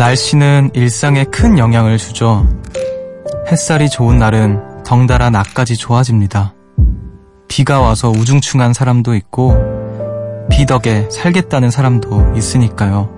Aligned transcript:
날씨는 0.00 0.70
일상에 0.72 1.24
큰 1.24 1.58
영향을 1.58 1.98
주죠. 1.98 2.48
햇살이 3.48 3.90
좋은 3.90 4.18
날은 4.18 4.82
덩달아 4.82 5.28
낮까지 5.28 5.76
좋아집니다. 5.76 6.54
비가 7.48 7.82
와서 7.82 8.08
우중충한 8.08 8.72
사람도 8.72 9.14
있고, 9.16 9.54
비 10.50 10.64
덕에 10.64 11.06
살겠다는 11.10 11.70
사람도 11.70 12.32
있으니까요. 12.34 13.14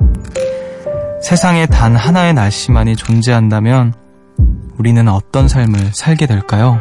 세상에 1.23 1.66
단 1.66 1.95
하나의 1.95 2.34
날씨만이 2.34 2.96
존재한다면 2.96 3.95
우리는 4.77 5.07
어떤 5.07 5.46
삶을 5.46 5.93
살게 5.93 6.27
될까요? 6.27 6.80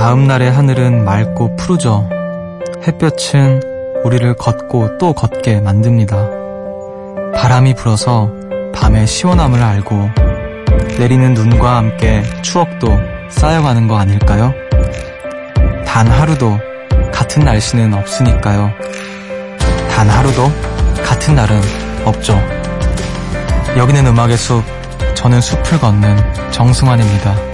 다음 0.00 0.26
날의 0.26 0.50
하늘은 0.50 1.04
맑고 1.04 1.56
푸르죠. 1.56 2.08
햇볕은 2.86 3.60
우리를 4.02 4.34
걷고 4.34 4.96
또 4.96 5.12
걷게 5.12 5.60
만듭니다. 5.60 6.16
바람이 7.34 7.74
불어서 7.74 8.32
밤의 8.74 9.06
시원함을 9.06 9.62
알고 9.62 10.08
내리는 10.98 11.34
눈과 11.34 11.76
함께 11.76 12.22
추억도 12.40 12.98
쌓여가는 13.28 13.88
거 13.88 13.98
아닐까요? 13.98 14.54
단 15.86 16.06
하루도 16.06 16.58
같은 17.12 17.44
날씨는 17.44 17.92
없으니까요. 17.92 18.72
단 19.90 20.08
하루도 20.08 20.50
같은 21.04 21.34
날은 21.34 21.60
없죠. 22.06 22.40
여기는 23.76 24.06
음악의 24.06 24.38
숲, 24.38 24.64
저는 25.14 25.42
숲을 25.42 25.78
걷는 25.78 26.50
정승환입니다. 26.52 27.49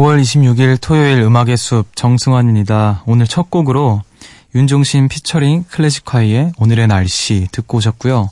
5월 0.00 0.18
26일 0.18 0.78
토요일 0.80 1.20
음악의 1.20 1.58
숲 1.58 1.94
정승환입니다. 1.94 3.02
오늘 3.04 3.26
첫 3.26 3.50
곡으로 3.50 4.00
윤종신 4.54 5.08
피처링 5.08 5.64
클래식화이의 5.64 6.52
오늘의 6.58 6.86
날씨 6.86 7.48
듣고 7.52 7.76
오셨고요. 7.76 8.30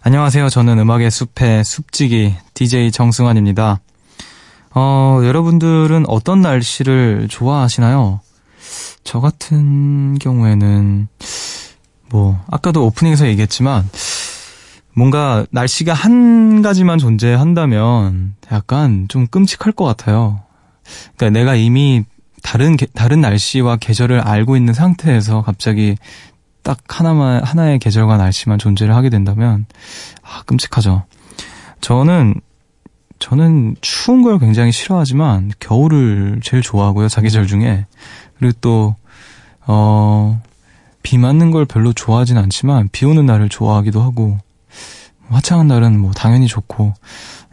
안녕하세요. 0.00 0.48
저는 0.48 0.78
음악의 0.78 1.10
숲의 1.10 1.62
숲지기 1.62 2.34
DJ 2.54 2.90
정승환입니다. 2.90 3.80
어, 4.74 5.20
여러분들은 5.22 6.06
어떤 6.08 6.40
날씨를 6.40 7.28
좋아하시나요? 7.28 8.20
저 9.04 9.20
같은 9.20 10.18
경우에는 10.18 11.08
뭐 12.08 12.42
아까도 12.50 12.86
오프닝에서 12.86 13.26
얘기했지만 13.26 13.86
뭔가 14.94 15.44
날씨가 15.50 15.92
한 15.92 16.62
가지만 16.62 16.96
존재한다면 16.96 18.36
약간 18.50 19.04
좀 19.08 19.26
끔찍할 19.26 19.74
것 19.74 19.84
같아요. 19.84 20.43
그러니까 21.16 21.38
내가 21.38 21.54
이미 21.54 22.04
다른 22.42 22.76
다른 22.94 23.20
날씨와 23.20 23.76
계절을 23.76 24.20
알고 24.20 24.56
있는 24.56 24.74
상태에서 24.74 25.42
갑자기 25.42 25.96
딱 26.62 26.78
하나만 26.88 27.42
하나의 27.42 27.78
계절과 27.78 28.16
날씨만 28.16 28.58
존재를 28.58 28.94
하게 28.94 29.10
된다면 29.10 29.66
아 30.22 30.42
끔찍하죠. 30.44 31.04
저는 31.80 32.34
저는 33.18 33.76
추운 33.80 34.22
걸 34.22 34.38
굉장히 34.38 34.72
싫어하지만 34.72 35.52
겨울을 35.60 36.40
제일 36.42 36.62
좋아하고요 36.62 37.08
사계절 37.08 37.46
중에 37.46 37.86
그리고 38.38 38.56
또 38.60 38.96
어. 39.66 40.40
비 41.04 41.18
맞는 41.18 41.52
걸 41.52 41.66
별로 41.66 41.92
좋아하진 41.92 42.38
않지만 42.38 42.88
비 42.90 43.04
오는 43.04 43.24
날을 43.26 43.50
좋아하기도 43.50 44.00
하고 44.00 44.38
화창한 45.28 45.68
날은 45.68 46.00
뭐 46.00 46.12
당연히 46.12 46.48
좋고 46.48 46.94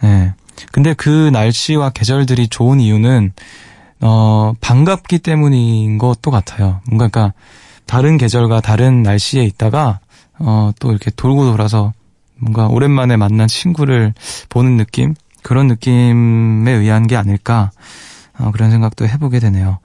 예. 0.03 0.34
근데 0.72 0.94
그 0.94 1.30
날씨와 1.32 1.92
계절들이 1.92 2.48
좋은 2.48 2.80
이유는 2.80 3.34
어 4.02 4.54
반갑기 4.62 5.20
때문인 5.20 5.98
것도 5.98 6.32
같아요. 6.32 6.82
뭔가 6.88 7.08
그러니까 7.10 7.34
다른 7.86 8.18
계절과 8.18 8.62
다른 8.62 9.04
날씨에 9.04 9.44
있다가 9.44 10.00
어 10.40 10.72
또 10.80 10.92
이렇게 10.92 11.12
돌고 11.12 11.46
돌아서 11.46 11.94
뭔가 12.38 12.68
오랜만에 12.68 13.18
만난 13.18 13.48
친구를 13.48 14.14
보는 14.50 14.78
느낌 14.78 15.14
그런 15.44 15.68
느낌에 15.68 16.72
의한 16.72 17.08
게 17.08 17.16
아닐까 17.16 17.72
어, 18.38 18.52
그런 18.52 18.72
생각도 18.72 19.08
해보게 19.08 19.40
되네요. 19.40 19.80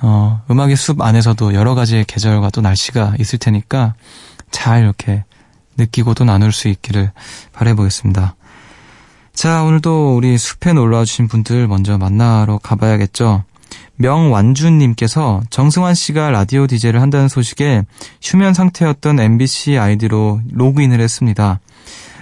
어, 0.00 0.42
음악의 0.50 0.76
숲 0.76 1.00
안에서도 1.00 1.54
여러 1.54 1.74
가지의 1.74 2.04
계절과 2.04 2.50
또 2.50 2.60
날씨가 2.60 3.14
있을 3.18 3.38
테니까 3.38 3.94
잘 4.52 4.82
이렇게 4.82 5.24
느끼고 5.76 6.14
도 6.14 6.24
나눌 6.24 6.52
수 6.52 6.68
있기를 6.68 7.10
바라보겠습니다. 7.52 8.36
자, 9.38 9.62
오늘도 9.62 10.16
우리 10.16 10.36
숲에 10.36 10.72
놀러와 10.72 11.04
주신 11.04 11.28
분들 11.28 11.68
먼저 11.68 11.96
만나러 11.96 12.58
가봐야겠죠. 12.58 13.44
명완준님께서 13.94 15.42
정승환 15.48 15.94
씨가 15.94 16.32
라디오 16.32 16.66
DJ를 16.66 17.00
한다는 17.00 17.28
소식에 17.28 17.84
휴면 18.20 18.52
상태였던 18.52 19.20
MBC 19.20 19.78
아이디로 19.78 20.40
로그인을 20.50 20.98
했습니다. 20.98 21.60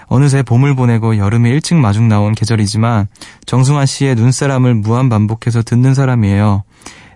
어느새 0.09 0.43
봄을 0.43 0.77
보내고 0.77 1.16
여름에 1.16 1.49
일찍 1.49 1.77
마중 1.77 2.06
나온 2.06 2.34
계절이지만 2.34 3.09
정승환 3.47 3.87
씨의 3.87 4.15
눈사람을 4.15 4.75
무한 4.75 5.09
반복해서 5.09 5.62
듣는 5.62 5.94
사람이에요. 5.94 6.65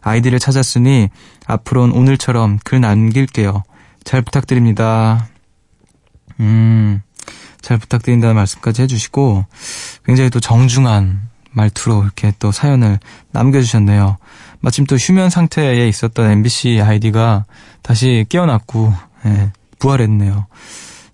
아이디를 0.01 0.39
찾았으니 0.39 1.11
앞으로는 1.47 1.95
오늘처럼 1.95 2.59
글 2.65 2.81
남길게요. 2.81 3.65
잘 4.05 4.23
부탁드립니다. 4.23 5.29
음, 6.41 7.03
잘 7.61 7.79
부탁드린다는 7.79 8.35
말씀까지 8.35 8.83
해주시고 8.83 9.45
굉장히 10.05 10.31
또 10.31 10.41
정중한 10.41 11.29
말투로 11.53 12.03
이렇게 12.03 12.33
또 12.39 12.53
사연을 12.53 12.99
남겨주셨네요. 13.33 14.17
마침 14.61 14.87
또 14.87 14.97
휴면 14.97 15.31
상태에 15.31 15.89
있었던 15.89 16.31
MBC 16.31 16.81
아이디가 16.83 17.45
다시 17.83 18.27
깨어났고 18.29 18.95
예, 19.27 19.53
부활했네요. 19.79 20.47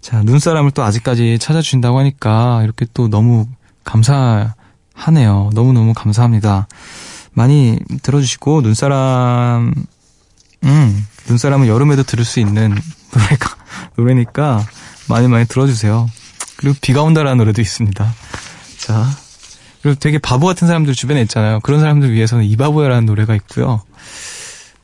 자 0.01 0.23
눈사람을 0.23 0.71
또 0.73 0.85
아직까지 0.85 1.39
찾아주신다고 1.39 1.99
하니까 1.99 2.63
이렇게 2.63 2.87
또 2.95 3.09
너무 3.09 3.47
감사하네요. 3.85 5.51
너무 5.55 5.73
너무 5.73 5.95
감사합니다. 5.95 6.69
많이 7.33 7.79
들어주시고 8.03 8.63
눈사람 8.63 9.75
음 10.65 11.07
눈사람은 11.29 11.67
여름에도 11.67 12.03
들을 12.03 12.25
수 12.25 12.41
있는 12.41 12.75
노래가 13.13 13.57
노래니까 13.97 14.65
많이 15.09 15.29
많이 15.29 15.47
들어주세요. 15.47 16.09
그리고 16.57 16.77
비가 16.81 17.03
온다라는 17.03 17.39
노래도 17.39 17.61
있습니다. 17.61 18.15
자, 18.79 19.07
그리고 19.83 19.99
되게 19.99 20.19
바보 20.19 20.47
같은 20.47 20.67
사람들 20.67 20.95
주변에 20.95 21.23
있잖아요. 21.23 21.61
그런 21.61 21.81
사람들 21.81 22.13
위해서는 22.13 22.45
이바보야라는 22.45 23.07
노래가 23.07 23.35
있고요. 23.37 23.83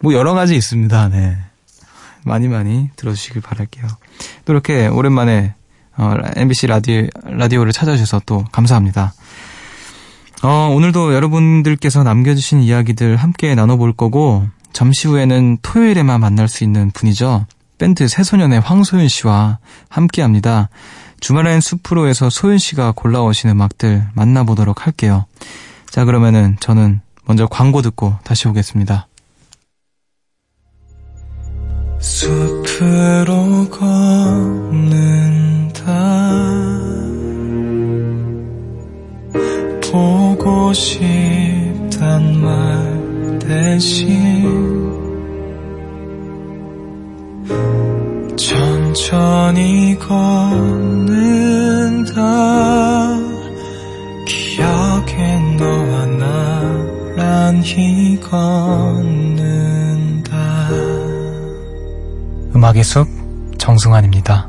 뭐 0.01 0.15
여러 0.15 0.35
가지 0.35 0.55
있습니다. 0.55 1.09
네. 1.09 1.39
많이 2.25 2.49
많이 2.49 2.89
들어주시길 2.97 3.43
바랄게요. 3.43 3.87
또 4.45 4.53
이렇게 4.53 4.87
오랜만에 4.87 5.55
어, 5.97 6.15
MBC 6.37 6.69
라디오, 6.69 7.07
라디오를 7.25 7.73
찾아주셔서 7.73 8.23
또 8.25 8.45
감사합니다. 8.53 9.13
어, 10.43 10.73
오늘도 10.75 11.15
여러분들께서 11.15 12.03
남겨주신 12.03 12.63
이야기들 12.63 13.17
함께 13.17 13.55
나눠볼 13.55 13.93
거고, 13.93 14.47
잠시 14.73 15.07
후에는 15.07 15.59
토요일에만 15.63 16.21
만날 16.21 16.49
수 16.49 16.65
있는 16.65 16.91
분이죠. 16.91 17.47
밴드 17.79 18.07
새소년의 18.09 18.61
황소윤 18.61 19.09
씨와 19.09 19.59
함께 19.89 20.23
합니다. 20.23 20.69
주말엔 21.21 21.61
숲으로에서 21.61 22.31
소윤 22.31 22.59
씨가 22.59 22.93
골라오신 22.97 23.51
음악들 23.51 24.09
만나보도록 24.15 24.87
할게요. 24.87 25.27
자, 25.89 26.05
그러면은 26.05 26.57
저는 26.61 27.01
먼저 27.25 27.47
광고 27.47 27.83
듣고 27.83 28.15
다시 28.25 28.49
오겠습니다. 28.49 29.07
숲으로 32.01 33.69
걷는다 33.71 35.03
보고 39.93 40.73
싶단 40.73 42.41
말 42.41 43.39
대신 43.39 44.72
천천히 48.37 49.99
걷는다 49.99 50.83
기억에 54.27 55.39
너와 55.59 56.07
나란히 57.17 58.19
걷는다. 58.21 59.59
음악의 62.55 62.85
숲 62.85 63.09
정승환입니다. 63.59 64.49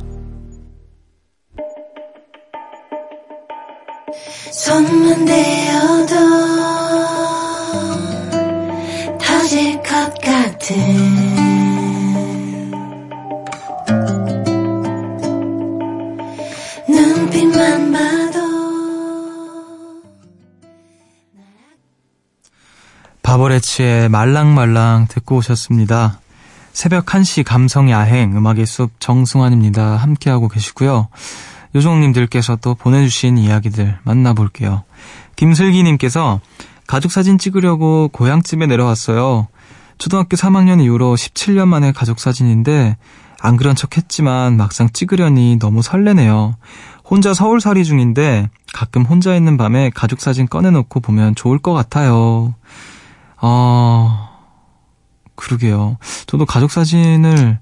손만 4.51 5.25
대어도 5.25 6.15
터질 9.19 9.75
것 9.81 10.13
같은 10.21 11.32
바버레치의 23.63 24.09
말랑말랑 24.09 25.07
듣고 25.09 25.37
오셨습니다. 25.37 26.19
새벽 26.73 27.05
1시 27.05 27.43
감성 27.43 27.89
야행 27.89 28.35
음악의 28.37 28.65
숲 28.65 28.99
정승환입니다. 28.99 29.95
함께하고 29.95 30.47
계시고요. 30.47 31.07
요정님들께서 31.73 32.57
또 32.57 32.75
보내주신 32.75 33.37
이야기들 33.37 33.97
만나볼게요. 34.03 34.83
김슬기님께서 35.35 36.39
가족 36.85 37.11
사진 37.11 37.37
찍으려고 37.37 38.09
고향집에 38.09 38.67
내려왔어요. 38.67 39.47
초등학교 39.97 40.35
3학년 40.35 40.83
이후로 40.83 41.15
17년 41.15 41.67
만에 41.67 41.91
가족 41.91 42.19
사진인데 42.19 42.97
안 43.39 43.57
그런 43.57 43.75
척 43.75 43.97
했지만 43.97 44.57
막상 44.57 44.89
찍으려니 44.91 45.57
너무 45.59 45.81
설레네요. 45.81 46.55
혼자 47.03 47.33
서울살이 47.33 47.85
중인데 47.85 48.49
가끔 48.73 49.03
혼자 49.03 49.35
있는 49.35 49.57
밤에 49.57 49.89
가족 49.93 50.21
사진 50.21 50.47
꺼내놓고 50.47 50.99
보면 50.99 51.35
좋을 51.35 51.59
것 51.59 51.73
같아요. 51.73 52.53
어, 53.45 54.29
그러게요. 55.35 55.97
저도 56.27 56.45
가족 56.45 56.71
사진을, 56.71 57.59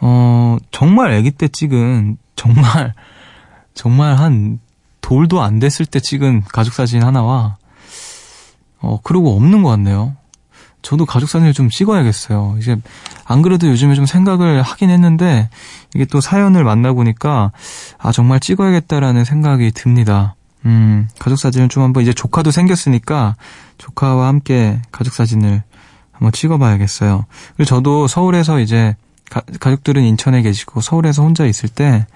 어, 0.00 0.56
정말 0.70 1.12
아기 1.12 1.32
때 1.32 1.48
찍은, 1.48 2.16
정말, 2.36 2.94
정말 3.74 4.14
한 4.14 4.60
돌도 5.00 5.42
안 5.42 5.58
됐을 5.58 5.84
때 5.84 5.98
찍은 5.98 6.44
가족 6.44 6.74
사진 6.74 7.02
하나와, 7.02 7.56
어, 8.78 9.00
그러고 9.02 9.34
없는 9.34 9.64
것 9.64 9.70
같네요. 9.70 10.14
저도 10.82 11.06
가족 11.06 11.28
사진을 11.28 11.52
좀 11.52 11.70
찍어야겠어요. 11.70 12.58
이제 12.60 12.76
안 13.24 13.42
그래도 13.42 13.66
요즘에 13.66 13.96
좀 13.96 14.06
생각을 14.06 14.62
하긴 14.62 14.90
했는데 14.90 15.50
이게 15.92 16.04
또 16.04 16.20
사연을 16.20 16.62
만나 16.62 16.92
보니까 16.92 17.50
아 17.98 18.12
정말 18.12 18.38
찍어야겠다라는 18.38 19.24
생각이 19.24 19.72
듭니다. 19.72 20.36
음, 20.64 21.08
가족 21.18 21.36
사진을 21.36 21.68
좀 21.68 21.82
한번 21.82 22.02
이제 22.02 22.12
조카도 22.12 22.50
생겼으니까 22.50 23.36
조카와 23.78 24.26
함께 24.26 24.80
가족 24.90 25.14
사진을 25.14 25.62
한번 26.12 26.32
찍어봐야겠어요. 26.32 27.26
그리고 27.56 27.68
저도 27.68 28.08
서울에서 28.08 28.60
이제 28.60 28.96
가, 29.30 29.42
가족들은 29.60 30.02
인천에 30.02 30.42
계시고 30.42 30.80
서울에서 30.80 31.22
혼자 31.22 31.46
있을 31.46 31.68
때 31.68 32.06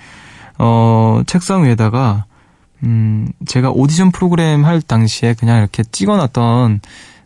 어, 0.59 1.23
책상 1.27 1.65
위에다가 1.65 2.25
음, 2.83 3.29
제가 3.47 3.71
오디션 3.71 4.11
프로그램 4.11 4.65
할 4.65 4.81
당시에 4.81 5.35
그냥 5.35 5.59
이렇게 5.59 5.83
찍어놨던 5.83 6.81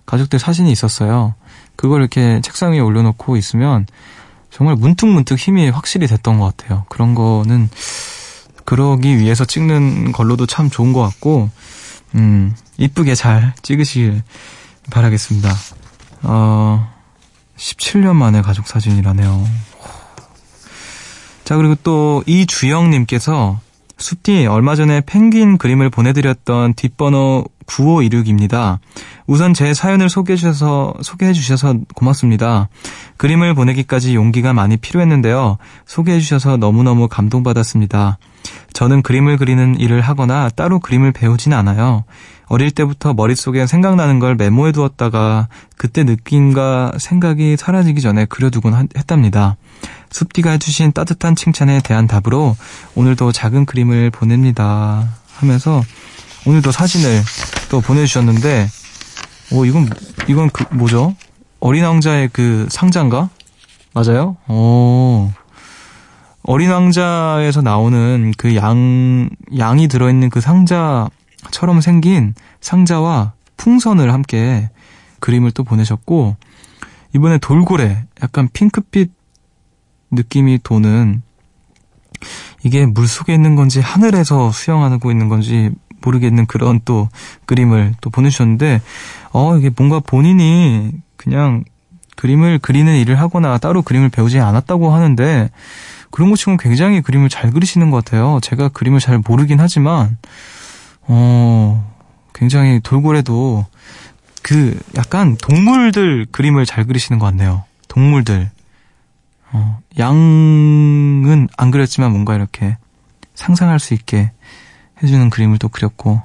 가족들 0.06 0.38
사진이 0.38 0.70
있었어요. 0.72 1.34
그걸 1.76 2.00
이렇게 2.00 2.40
책상 2.42 2.72
위에 2.72 2.80
올려놓고 2.80 3.36
있으면 3.36 3.86
정말 4.50 4.76
문득문득 4.76 5.38
힘이 5.38 5.68
확실히 5.70 6.06
됐던 6.06 6.38
것 6.38 6.56
같아요. 6.56 6.84
그런 6.88 7.14
거는 7.14 7.68
그러기 8.64 9.18
위해서 9.18 9.44
찍는 9.44 10.12
걸로도 10.12 10.46
참 10.46 10.70
좋은 10.70 10.92
것 10.92 11.02
같고, 11.02 11.50
음, 12.14 12.54
이쁘게 12.78 13.14
잘 13.14 13.54
찍으시길 13.62 14.22
바라겠습니다. 14.90 15.54
어, 16.22 16.92
17년 17.56 18.14
만에 18.14 18.42
가족 18.42 18.66
사진이라네요. 18.66 19.48
자, 21.44 21.56
그리고 21.56 21.74
또 21.82 22.22
이주영님께서 22.26 23.60
숲디 23.96 24.46
얼마 24.46 24.74
전에 24.74 25.00
펭귄 25.00 25.56
그림을 25.56 25.90
보내드렸던 25.90 26.74
뒷번호 26.74 27.44
9516입니다. 27.66 28.78
우선 29.26 29.54
제 29.54 29.72
사연을 29.72 30.08
소개해 30.08 30.36
주셔서, 30.36 30.94
소개해 31.00 31.32
주셔서 31.32 31.76
고맙습니다. 31.94 32.68
그림을 33.16 33.54
보내기까지 33.54 34.14
용기가 34.14 34.52
많이 34.52 34.76
필요했는데요. 34.76 35.58
소개해 35.86 36.20
주셔서 36.20 36.56
너무너무 36.56 37.08
감동받았습니다. 37.08 38.18
저는 38.72 39.02
그림을 39.02 39.38
그리는 39.38 39.78
일을 39.78 40.00
하거나 40.00 40.50
따로 40.50 40.78
그림을 40.78 41.12
배우진 41.12 41.52
않아요. 41.52 42.04
어릴 42.46 42.70
때부터 42.70 43.14
머릿속에 43.14 43.66
생각나는 43.66 44.18
걸 44.18 44.34
메모해 44.34 44.72
두었다가 44.72 45.48
그때 45.76 46.04
느낌과 46.04 46.92
생각이 46.98 47.56
사라지기 47.56 48.00
전에 48.00 48.26
그려두곤 48.26 48.88
했답니다. 48.96 49.56
숲디가 50.10 50.52
해주신 50.52 50.92
따뜻한 50.92 51.34
칭찬에 51.34 51.80
대한 51.80 52.06
답으로 52.06 52.56
오늘도 52.94 53.32
작은 53.32 53.66
그림을 53.66 54.10
보냅니다. 54.10 55.08
하면서 55.34 55.82
오늘도 56.46 56.70
사진을 56.70 57.22
또 57.70 57.80
보내주셨는데, 57.80 58.68
오, 59.52 59.64
이건, 59.64 59.88
이건 60.28 60.50
그, 60.50 60.64
뭐죠? 60.74 61.16
어린 61.60 61.84
왕자의 61.84 62.28
그 62.32 62.66
상자인가? 62.70 63.30
맞아요? 63.94 64.36
오. 64.48 65.32
어린 66.42 66.70
왕자에서 66.70 67.62
나오는 67.62 68.32
그 68.36 68.54
양, 68.54 69.30
양이 69.56 69.88
들어있는 69.88 70.28
그 70.28 70.40
상자 70.40 71.08
처럼 71.50 71.80
생긴 71.80 72.34
상자와 72.60 73.32
풍선을 73.56 74.12
함께 74.12 74.70
그림을 75.20 75.52
또 75.52 75.64
보내셨고, 75.64 76.36
이번에 77.14 77.38
돌고래, 77.38 78.04
약간 78.22 78.48
핑크빛 78.52 79.12
느낌이 80.10 80.60
도는, 80.62 81.22
이게 82.64 82.86
물 82.86 83.06
속에 83.06 83.34
있는 83.34 83.56
건지 83.56 83.80
하늘에서 83.80 84.50
수영하고 84.50 85.10
있는 85.10 85.28
건지 85.28 85.70
모르겠는 86.02 86.46
그런 86.46 86.80
또 86.84 87.08
그림을 87.46 87.94
또 88.00 88.10
보내주셨는데, 88.10 88.80
어, 89.32 89.56
이게 89.56 89.70
뭔가 89.74 90.00
본인이 90.00 90.92
그냥 91.16 91.64
그림을 92.16 92.58
그리는 92.60 92.94
일을 92.96 93.18
하거나 93.20 93.58
따로 93.58 93.82
그림을 93.82 94.08
배우지 94.08 94.40
않았다고 94.40 94.92
하는데, 94.92 95.50
그런 96.10 96.30
것 96.30 96.36
치고는 96.36 96.58
굉장히 96.58 97.00
그림을 97.00 97.28
잘 97.28 97.50
그리시는 97.50 97.90
것 97.90 98.04
같아요. 98.04 98.38
제가 98.42 98.68
그림을 98.68 99.00
잘 99.00 99.20
모르긴 99.26 99.60
하지만, 99.60 100.16
어, 101.06 101.94
굉장히 102.32 102.80
돌고래도 102.80 103.66
그 104.42 104.78
약간 104.96 105.36
동물들 105.36 106.26
그림을 106.30 106.66
잘 106.66 106.84
그리시는 106.84 107.18
것 107.18 107.26
같네요. 107.26 107.64
동물들. 107.88 108.50
어, 109.52 109.78
양은 109.98 111.48
안 111.56 111.70
그렸지만 111.70 112.10
뭔가 112.10 112.34
이렇게 112.34 112.76
상상할 113.34 113.78
수 113.78 113.94
있게 113.94 114.32
해주는 115.02 115.30
그림을 115.30 115.58
또 115.58 115.68
그렸고. 115.68 116.22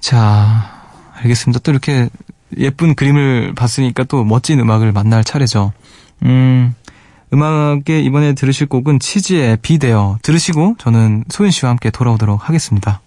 자, 0.00 0.70
알겠습니다. 1.16 1.60
또 1.60 1.72
이렇게 1.72 2.08
예쁜 2.56 2.94
그림을 2.94 3.54
봤으니까 3.54 4.04
또 4.04 4.24
멋진 4.24 4.58
음악을 4.60 4.92
만날 4.92 5.24
차례죠. 5.24 5.72
음, 6.22 6.74
음악에 7.32 8.00
이번에 8.00 8.32
들으실 8.32 8.68
곡은 8.68 9.00
치즈의 9.00 9.58
비데어 9.60 10.18
들으시고 10.22 10.76
저는 10.78 11.24
소윤 11.28 11.50
씨와 11.50 11.70
함께 11.70 11.90
돌아오도록 11.90 12.48
하겠습니다. 12.48 13.00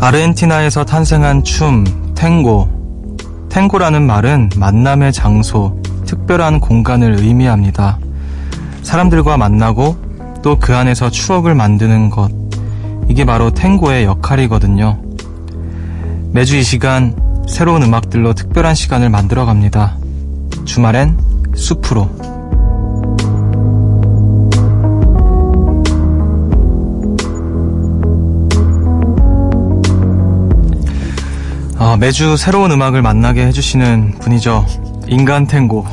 아르헨티나에서 0.00 0.84
탄생한 0.84 1.42
춤, 1.44 1.84
탱고. 2.14 3.48
탱고라는 3.48 4.02
말은 4.06 4.50
만남의 4.56 5.12
장소, 5.12 5.80
특별한 6.06 6.60
공간을 6.60 7.18
의미합니다. 7.18 7.98
사람들과 8.82 9.36
만나고 9.36 9.96
또 10.42 10.56
그 10.60 10.74
안에서 10.74 11.10
추억을 11.10 11.54
만드는 11.54 12.10
것. 12.10 12.30
이게 13.08 13.24
바로 13.24 13.50
탱고의 13.50 14.04
역할이거든요. 14.04 15.00
매주 16.32 16.56
이 16.56 16.62
시간 16.62 17.16
새로운 17.48 17.82
음악들로 17.82 18.34
특별한 18.34 18.74
시간을 18.74 19.10
만들어 19.10 19.44
갑니다. 19.46 19.96
주말엔 20.64 21.18
숲으로. 21.54 22.37
아, 31.88 31.96
매주 31.96 32.36
새로운 32.36 32.70
음악을 32.70 33.00
만나게 33.00 33.46
해주시는 33.46 34.18
분이죠. 34.20 34.66
인간 35.08 35.46
탱고. 35.46 35.86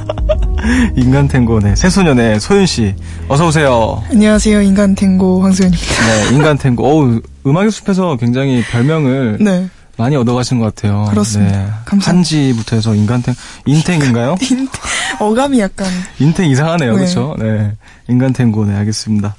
인간 0.96 1.28
탱고, 1.28 1.60
네. 1.60 1.76
새소년의 1.76 2.40
소윤씨. 2.40 2.94
어서오세요. 3.28 4.02
안녕하세요. 4.10 4.62
인간 4.62 4.94
탱고 4.94 5.42
황소연입니다. 5.42 6.06
네, 6.06 6.34
인간 6.34 6.56
탱고. 6.56 6.86
어우, 6.86 7.20
음악의 7.46 7.70
숲에서 7.70 8.16
굉장히 8.16 8.62
별명을 8.64 9.36
네. 9.42 9.68
많이 9.98 10.16
얻어가신 10.16 10.58
것 10.58 10.74
같아요. 10.74 11.04
그렇습니다. 11.10 11.52
네. 11.52 11.66
감사합니다. 11.84 12.10
한지부터 12.10 12.76
해서 12.76 12.94
인간탱, 12.94 13.34
인탱인가요? 13.66 14.36
어감이 15.20 15.60
약간 15.60 15.86
인탱 16.18 16.48
이상하네요. 16.48 16.92
네. 16.92 16.96
그렇죠? 16.96 17.36
네. 17.38 17.72
인간탱고, 18.08 18.64
네, 18.64 18.74
알겠습니다. 18.74 19.34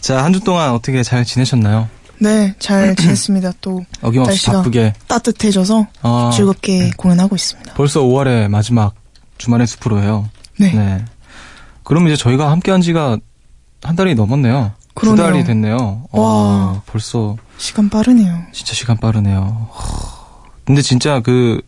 자, 0.00 0.22
한 0.22 0.32
주 0.32 0.38
동안 0.38 0.70
어떻게 0.70 1.02
잘 1.02 1.24
지내셨나요? 1.24 1.88
네, 2.20 2.54
잘 2.58 2.94
지냈습니다. 2.96 3.52
또 3.60 3.84
어김없이 4.02 4.46
바쁘게. 4.46 4.94
따뜻해져서 5.06 5.86
아, 6.02 6.30
즐겁게 6.34 6.90
공연하고 6.96 7.36
있습니다. 7.36 7.74
벌써 7.74 8.00
5월의 8.00 8.48
마지막 8.48 8.94
주말의 9.38 9.66
숲으로예요. 9.66 10.28
네. 10.58 10.72
네. 10.72 11.04
그럼 11.84 12.06
이제 12.08 12.16
저희가 12.16 12.50
함께 12.50 12.70
한 12.72 12.80
지가 12.80 13.18
한 13.82 13.96
달이 13.96 14.14
넘었네요. 14.14 14.72
두 14.94 14.94
그러네요. 14.94 15.26
달이 15.26 15.44
됐네요. 15.44 16.04
와, 16.10 16.20
와. 16.22 16.82
벌써 16.86 17.36
시간 17.56 17.88
빠르네요. 17.88 18.42
진짜 18.52 18.74
시간 18.74 18.96
빠르네요. 18.96 19.68
하, 19.72 20.18
근데 20.64 20.82
진짜 20.82 21.20
그 21.20 21.60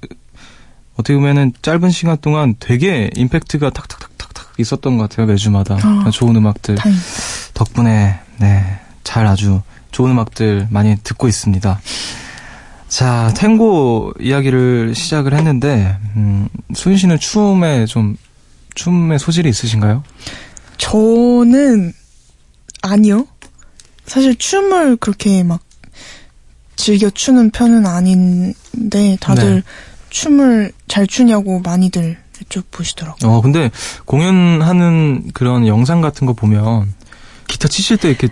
어떻게 0.94 1.14
보면은 1.14 1.52
짧은 1.62 1.90
시간 1.90 2.16
동안 2.20 2.56
되게 2.58 3.08
임팩트가 3.14 3.70
탁탁탁탁탁 3.70 4.54
있었던 4.58 4.98
것 4.98 5.08
같아요 5.08 5.26
매주마다 5.26 5.76
아. 5.80 6.10
좋은 6.12 6.34
음악들 6.36 6.74
다행입니다. 6.74 7.08
덕분에 7.54 8.18
네 8.38 8.80
잘 9.02 9.26
아주 9.26 9.60
좋은 9.90 10.10
음악들 10.12 10.68
많이 10.70 10.96
듣고 11.02 11.28
있습니다. 11.28 11.80
자 12.88 13.32
탱고 13.36 14.14
이야기를 14.20 14.94
시작을 14.94 15.34
했는데 15.34 15.96
음, 16.16 16.48
소윤 16.74 16.98
씨는 16.98 17.18
춤에 17.20 17.86
좀 17.86 18.16
춤에 18.74 19.18
소질이 19.18 19.48
있으신가요? 19.48 20.02
저는 20.78 21.92
아니요. 22.82 23.26
사실 24.06 24.34
춤을 24.36 24.96
그렇게 24.96 25.42
막 25.44 25.60
즐겨 26.74 27.10
추는 27.10 27.50
편은 27.50 27.86
아닌데 27.86 29.16
다들 29.20 29.56
네. 29.56 29.62
춤을 30.08 30.72
잘 30.88 31.06
추냐고 31.06 31.60
많이들 31.60 32.16
여쭤보시더라고요. 32.40 33.24
어 33.24 33.40
근데 33.40 33.70
공연하는 34.06 35.30
그런 35.34 35.66
영상 35.66 36.00
같은 36.00 36.26
거 36.26 36.32
보면 36.32 36.92
기타 37.46 37.68
치실 37.68 37.98
때 37.98 38.08
이렇게 38.08 38.28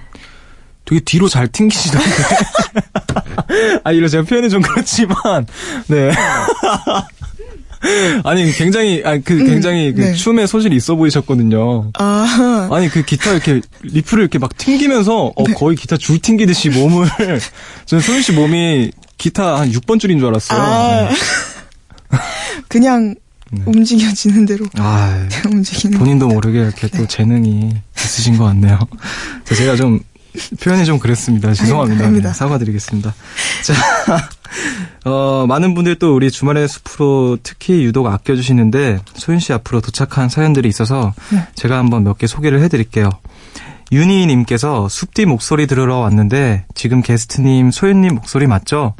되게 0.88 1.00
뒤로 1.00 1.28
잘 1.28 1.48
튕기시던데. 1.48 2.06
아, 3.84 3.92
이거 3.92 4.08
제가 4.08 4.24
표현이 4.24 4.48
좀 4.48 4.62
그렇지만, 4.62 5.46
네. 5.86 6.10
아니, 8.24 8.50
굉장히, 8.52 9.02
아니, 9.04 9.22
그, 9.22 9.36
굉장히 9.36 9.92
그 9.92 10.00
네. 10.00 10.14
춤에 10.14 10.46
소질이 10.46 10.74
있어 10.76 10.94
보이셨거든요. 10.94 11.90
아, 11.98 12.68
아니, 12.72 12.88
그 12.88 13.04
기타 13.04 13.32
이렇게, 13.32 13.60
리프를 13.82 14.22
이렇게 14.22 14.38
막 14.38 14.56
튕기면서, 14.56 15.32
어, 15.36 15.44
네. 15.46 15.52
거의 15.52 15.76
기타 15.76 15.98
줄 15.98 16.20
튕기듯이 16.20 16.70
몸을, 16.70 17.06
저는 17.84 18.00
소윤 18.00 18.22
씨 18.22 18.32
몸이 18.32 18.90
기타 19.18 19.60
한 19.60 19.70
6번 19.70 20.00
줄인 20.00 20.18
줄 20.18 20.28
알았어요. 20.28 20.58
아. 20.58 21.10
네. 21.10 21.16
그냥 22.68 23.14
네. 23.50 23.62
움직여지는 23.66 24.46
대로 24.46 24.66
아, 24.76 25.26
움직이는. 25.46 25.98
본인도 25.98 26.28
모르게 26.28 26.60
이렇게 26.60 26.88
또 26.88 27.06
재능이 27.06 27.76
있으신 27.96 28.36
것 28.36 28.44
같네요. 28.44 28.78
자, 29.44 29.54
제가 29.54 29.76
좀 29.76 30.00
표현이 30.62 30.84
좀 30.84 30.98
그랬습니다. 30.98 31.52
죄송합니다. 31.52 32.04
아닙니다. 32.04 32.28
네, 32.30 32.34
사과드리겠습니다. 32.34 33.14
자, 33.64 33.74
어, 35.10 35.46
많은 35.48 35.74
분들이 35.74 35.98
또 35.98 36.14
우리 36.14 36.30
주말의 36.30 36.68
숲으로 36.68 37.38
특히 37.42 37.84
유독 37.84 38.06
아껴주시는데 38.06 38.98
소윤 39.14 39.40
씨 39.40 39.52
앞으로 39.52 39.80
도착한 39.80 40.28
사연들이 40.28 40.68
있어서 40.68 41.12
네. 41.32 41.46
제가 41.54 41.78
한번 41.78 42.04
몇 42.04 42.18
개 42.18 42.26
소개를 42.26 42.60
해드릴게요. 42.62 43.10
윤희님께서 43.90 44.88
숲뒤 44.88 45.24
목소리 45.24 45.66
들으러 45.66 45.98
왔는데 45.98 46.66
지금 46.74 47.00
게스트님 47.02 47.70
소윤님 47.70 48.16
목소리 48.16 48.46
맞죠? 48.46 48.94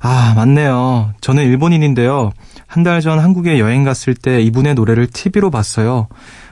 아 0.00 0.32
맞네요. 0.34 1.12
저는 1.20 1.44
일본인인데요. 1.44 2.30
한 2.66 2.84
달 2.84 3.00
전 3.02 3.18
한국에 3.18 3.58
여행 3.58 3.82
갔을 3.82 4.14
때 4.14 4.40
이분의 4.40 4.74
노래를 4.74 5.08
TV로 5.08 5.50
봤어요. 5.50 6.06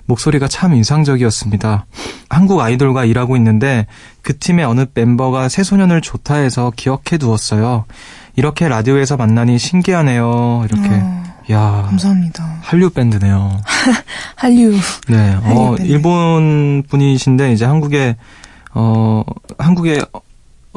목소리가 0.08 0.48
참 0.48 0.74
인상적이었습니다. 0.74 1.86
한국 2.30 2.60
아이돌과 2.60 3.04
일하고 3.04 3.36
있는데 3.36 3.86
그 4.22 4.36
팀의 4.36 4.64
어느 4.64 4.86
멤버가 4.92 5.48
새소년을 5.48 6.00
좋다 6.00 6.36
해서 6.36 6.72
기억해 6.74 7.18
두었어요. 7.20 7.84
이렇게 8.34 8.68
라디오에서 8.68 9.16
만나니 9.16 9.58
신기하네요. 9.58 10.64
이렇게. 10.64 10.88
어, 10.88 11.22
야 11.50 11.82
감사합니다. 11.86 12.58
한류 12.62 12.90
밴드네요. 12.90 13.60
한류. 14.36 14.76
네, 15.08 15.36
어, 15.44 15.74
밴드. 15.76 15.90
일본 15.90 16.82
분이신데 16.88 17.52
이제 17.52 17.64
한국에 17.64 18.16
어 18.74 19.22
한국에 19.58 20.02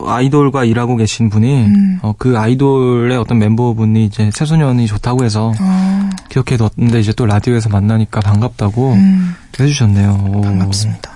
아이돌과 0.09 0.65
일하고 0.65 0.95
계신 0.95 1.29
분이 1.29 1.65
음. 1.65 1.99
어, 2.01 2.13
그 2.17 2.37
아이돌의 2.37 3.17
어떤 3.17 3.39
멤버분이 3.39 4.05
이제 4.05 4.29
새소년이 4.33 4.87
좋다고 4.87 5.23
해서 5.23 5.53
아, 5.59 6.09
기억해 6.29 6.57
뒀는데 6.57 6.99
이제 6.99 7.13
또 7.13 7.25
라디오에서 7.25 7.69
만나니까 7.69 8.19
반갑다고 8.21 8.93
음, 8.93 9.35
해주셨네요. 9.59 10.31
오. 10.35 10.41
반갑습니다. 10.41 11.11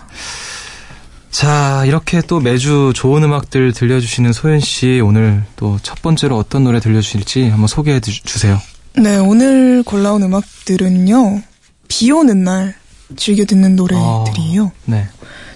자, 1.31 1.83
이렇게 1.85 2.21
또 2.21 2.39
매주 2.39 2.93
좋은 2.95 3.21
음악들 3.23 3.73
들려주시는 3.73 4.31
소연 4.31 4.59
씨 4.61 5.01
오늘 5.03 5.43
또 5.57 5.77
첫 5.83 6.01
번째로 6.01 6.37
어떤 6.37 6.63
노래 6.63 6.79
들려주실지 6.79 7.49
한번 7.49 7.67
소개해 7.67 7.99
주- 7.99 8.23
주세요. 8.23 8.57
네, 8.97 9.17
오늘 9.17 9.83
골라온 9.83 10.23
음악들은요, 10.23 11.41
비 11.89 12.09
오는 12.11 12.43
날 12.45 12.73
즐겨 13.17 13.43
듣는 13.43 13.75
노래들이에요. 13.75 14.71
네. 14.85 15.05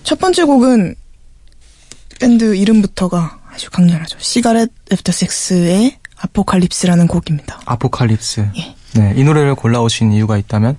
첫 0.04 0.20
번째 0.20 0.44
곡은 0.44 0.96
밴드 2.20 2.56
이름부터가 2.56 3.40
아주 3.52 3.70
강렬하죠. 3.72 4.18
시가렛 4.20 4.70
애프터 4.92 5.12
섹스의 5.12 5.98
아포칼립스라는 6.18 7.08
곡입니다. 7.08 7.62
Apocalypse. 7.66 8.50
예. 8.58 8.76
네, 8.94 9.14
이 9.16 9.24
노래를 9.24 9.56
골라오신 9.56 10.12
이유가 10.12 10.38
있다면? 10.38 10.78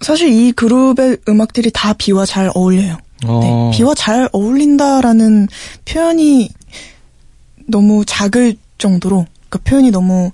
사실 0.00 0.28
이 0.28 0.52
그룹의 0.52 1.18
음악들이 1.28 1.70
다 1.72 1.92
비와 1.92 2.24
잘 2.24 2.50
어울려요. 2.54 2.98
어, 3.26 3.40
네, 3.72 3.76
비와 3.76 3.94
잘 3.94 4.28
어울린다라는 4.32 5.48
표현이 5.86 6.50
너무 7.66 8.04
작을 8.06 8.56
정도로, 8.78 9.26
그 9.48 9.58
표현이 9.58 9.90
너무 9.90 10.30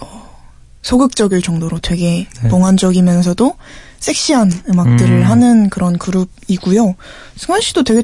어, 0.00 0.36
소극적일 0.82 1.42
정도로 1.42 1.78
되게 1.78 2.26
네. 2.42 2.48
몽환적이면서도 2.48 3.54
섹시한 4.00 4.50
음악들을 4.70 5.18
음. 5.18 5.22
하는 5.22 5.68
그런 5.70 5.98
그룹이고요. 5.98 6.96
승환 7.36 7.60
씨도 7.60 7.84
되게 7.84 8.02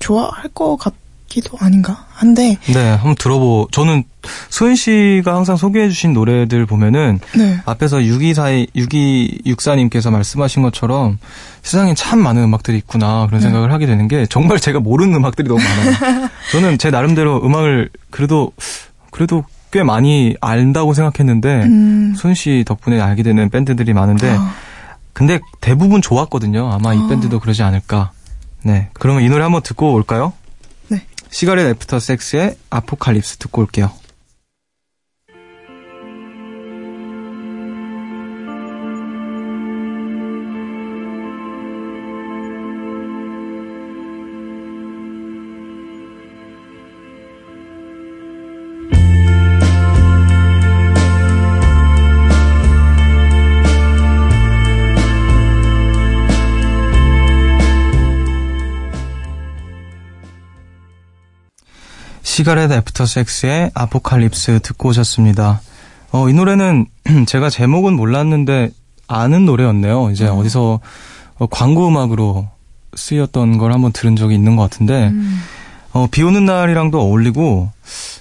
좋아할 0.00 0.48
것 0.54 0.76
같 0.76 0.94
기도 1.34 1.58
아닌가 1.58 2.06
한데, 2.12 2.56
네, 2.72 2.90
한번 2.90 3.16
들어보. 3.16 3.66
저는 3.72 4.04
소연 4.50 4.76
씨가 4.76 5.34
항상 5.34 5.56
소개해주신 5.56 6.12
노래들 6.12 6.64
보면은 6.64 7.18
네, 7.36 7.58
앞에서 7.66 8.04
6242, 8.04 8.68
6264님께서 8.76 10.12
말씀하신 10.12 10.62
것처럼 10.62 11.18
세상에 11.62 11.94
참 11.94 12.20
많은 12.20 12.44
음악들이 12.44 12.76
있구나 12.78 13.26
그런 13.26 13.40
네. 13.40 13.46
생각을 13.46 13.72
하게 13.72 13.86
되는 13.86 14.06
게 14.06 14.26
정말 14.26 14.60
제가 14.60 14.78
모르는 14.78 15.16
음악들이 15.16 15.48
너무 15.48 15.60
많아요. 15.60 16.28
저는 16.52 16.78
제 16.78 16.92
나름대로 16.92 17.44
음악을 17.44 17.90
그래도, 18.10 18.52
그래도 19.10 19.42
꽤 19.72 19.82
많이 19.82 20.36
안다고 20.40 20.94
생각했는데 20.94 21.62
음, 21.64 22.14
소연 22.16 22.36
씨 22.36 22.62
덕분에 22.64 23.00
알게 23.00 23.24
되는 23.24 23.50
밴드들이 23.50 23.92
많은데 23.92 24.36
아, 24.38 24.54
근데 25.12 25.40
대부분 25.60 26.00
좋았거든요. 26.00 26.70
아마 26.70 26.94
이 26.94 26.98
아. 26.98 27.08
밴드도 27.08 27.40
그러지 27.40 27.64
않을까. 27.64 28.12
네. 28.62 28.90
그러면 28.92 29.24
이 29.24 29.28
노래 29.28 29.42
한번 29.42 29.62
듣고 29.62 29.92
올까요? 29.94 30.32
네. 31.34 31.38
시가렛 31.38 31.66
애프터 31.66 31.98
섹스의 31.98 32.56
아포칼립스 32.70 33.38
듣고 33.38 33.62
올게요. 33.62 33.90
시가렛 62.34 62.72
애프터 62.72 63.06
섹스의 63.06 63.70
아포칼립스 63.74 64.58
듣고 64.64 64.88
오셨습니다. 64.88 65.60
어, 66.10 66.28
이 66.28 66.32
노래는 66.32 66.86
제가 67.28 67.48
제목은 67.48 67.94
몰랐는데 67.94 68.70
아는 69.06 69.46
노래였네요. 69.46 70.10
이제 70.10 70.26
음. 70.26 70.38
어디서 70.38 70.80
어, 71.38 71.46
광고 71.46 71.86
음악으로 71.86 72.48
쓰였던 72.96 73.58
걸 73.58 73.72
한번 73.72 73.92
들은 73.92 74.16
적이 74.16 74.34
있는 74.34 74.56
것 74.56 74.64
같은데, 74.64 75.10
음. 75.10 75.40
어, 75.92 76.08
비 76.10 76.24
오는 76.24 76.44
날이랑도 76.44 77.00
어울리고, 77.00 77.70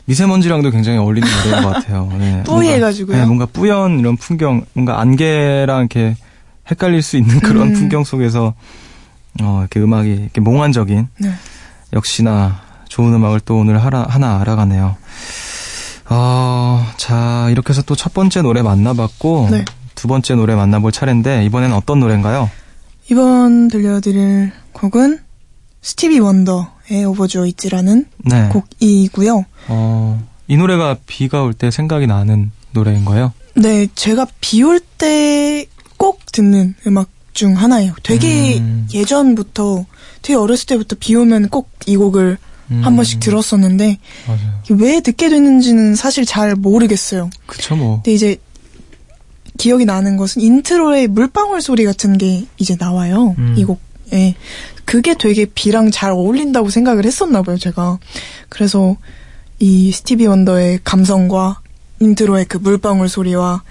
미세먼지랑도 0.06 0.70
굉장히 0.70 1.00
어울리는 1.00 1.28
노래인 1.46 1.64
것 1.64 1.70
같아요. 1.72 2.08
네, 2.20 2.44
뿌예가지고요. 2.44 3.18
뭔가, 3.18 3.24
네, 3.24 3.26
뭔가 3.26 3.46
뿌연 3.48 4.00
이런 4.00 4.16
풍경, 4.18 4.64
뭔가 4.74 5.00
안개랑 5.02 5.80
이렇게 5.80 6.16
헷갈릴 6.70 7.02
수 7.02 7.18
있는 7.18 7.40
그런 7.40 7.70
음. 7.70 7.74
풍경 7.74 8.04
속에서, 8.04 8.54
어, 9.42 9.60
이렇게 9.62 9.80
음악이 9.80 10.10
이렇게 10.12 10.40
몽환적인, 10.40 11.08
네. 11.18 11.32
역시나 11.94 12.63
좋은 12.94 13.12
음악을 13.12 13.40
또 13.40 13.58
오늘 13.58 13.84
하나, 13.84 14.06
하나 14.08 14.40
알아가네요. 14.40 14.96
어, 16.10 16.86
자, 16.98 17.48
이렇게 17.50 17.70
해서 17.70 17.82
또 17.82 17.96
첫 17.96 18.14
번째 18.14 18.44
노래 18.44 18.62
만나봤고, 18.62 19.48
네. 19.50 19.66
두 19.96 20.08
번째 20.08 20.36
노래 20.36 20.54
만나볼 20.54 20.92
차례인데, 20.92 21.44
이번엔 21.46 21.74
어떤 21.74 22.00
노래인가요? 22.00 22.52
이번 23.10 23.68
들려드릴 23.70 24.52
곡은 24.74 25.18
스티비 25.82 26.20
원더의 26.20 27.04
오버조이즈라는 27.08 28.06
네. 28.26 28.50
곡이고요. 28.50 29.44
어, 29.70 30.24
이 30.48 30.56
노래가 30.56 30.98
비가 31.08 31.42
올 31.42 31.54
때 31.56 31.72
생각이 31.72 32.06
나는 32.06 32.52
노래인 32.74 33.06
거예요? 33.06 33.34
네, 33.56 33.88
제가 33.96 34.28
비 34.40 34.62
올 34.62 34.80
때 35.00 35.66
꼭 35.98 36.20
듣는 36.32 36.76
음악 36.86 37.10
중 37.34 37.58
하나예요. 37.58 37.94
되게 38.04 38.60
음. 38.60 38.88
예전부터, 38.94 39.84
되게 40.22 40.36
어렸을 40.38 40.68
때부터 40.68 40.96
비 41.00 41.16
오면 41.16 41.50
꼭 41.50 41.72
이 41.88 41.98
곡을 41.98 42.38
한 42.82 42.94
음, 42.94 42.96
번씩 42.96 43.20
들었었는데, 43.20 43.98
맞아요. 44.28 44.82
왜 44.82 45.02
듣게 45.02 45.30
됐는지는 45.30 45.96
사실 45.96 46.26
잘 46.26 46.56
모르겠어요. 46.56 47.30
그쵸, 47.46 47.76
뭐. 47.76 47.98
근데 47.98 48.14
이제 48.14 48.38
기억이 49.58 49.86
나는 49.86 50.18
것은 50.18 50.42
intro에 50.42 51.08
물방울 51.08 51.62
소리 51.62 51.86
같은 51.86 52.18
게 52.18 52.46
이제 52.58 52.76
나와요. 52.80 53.36
음. 53.38 53.56
이 53.58 53.64
곡에. 53.64 54.36
그게 54.86 55.16
되게 55.16 55.46
비랑 55.46 55.92
잘 55.92 56.12
어울린다고 56.12 56.70
생각을 56.70 57.06
했었나 57.06 57.42
봐요, 57.42 57.58
제가. 57.58 58.00
그래서 58.50 58.98
이 59.60 59.92
스티비 59.92 60.26
원더의 60.26 60.80
감성과 60.84 61.62
intro의 62.00 62.46
그 62.46 62.58
물방울 62.58 63.08
소리와 63.08 63.64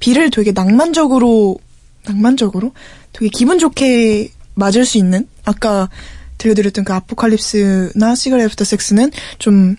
비를 0.00 0.30
되게 0.30 0.52
낭만적으로 0.52 1.58
낭만적으로 2.06 2.72
되게 3.12 3.28
기분 3.28 3.58
좋게 3.58 4.30
맞을 4.54 4.84
수 4.84 4.98
있는 4.98 5.26
아까 5.44 5.88
들려드렸던 6.44 6.84
그 6.84 6.92
아포칼립스나 6.92 8.14
시그레 8.14 8.44
애프터 8.44 8.64
섹스는 8.64 9.10
좀 9.38 9.76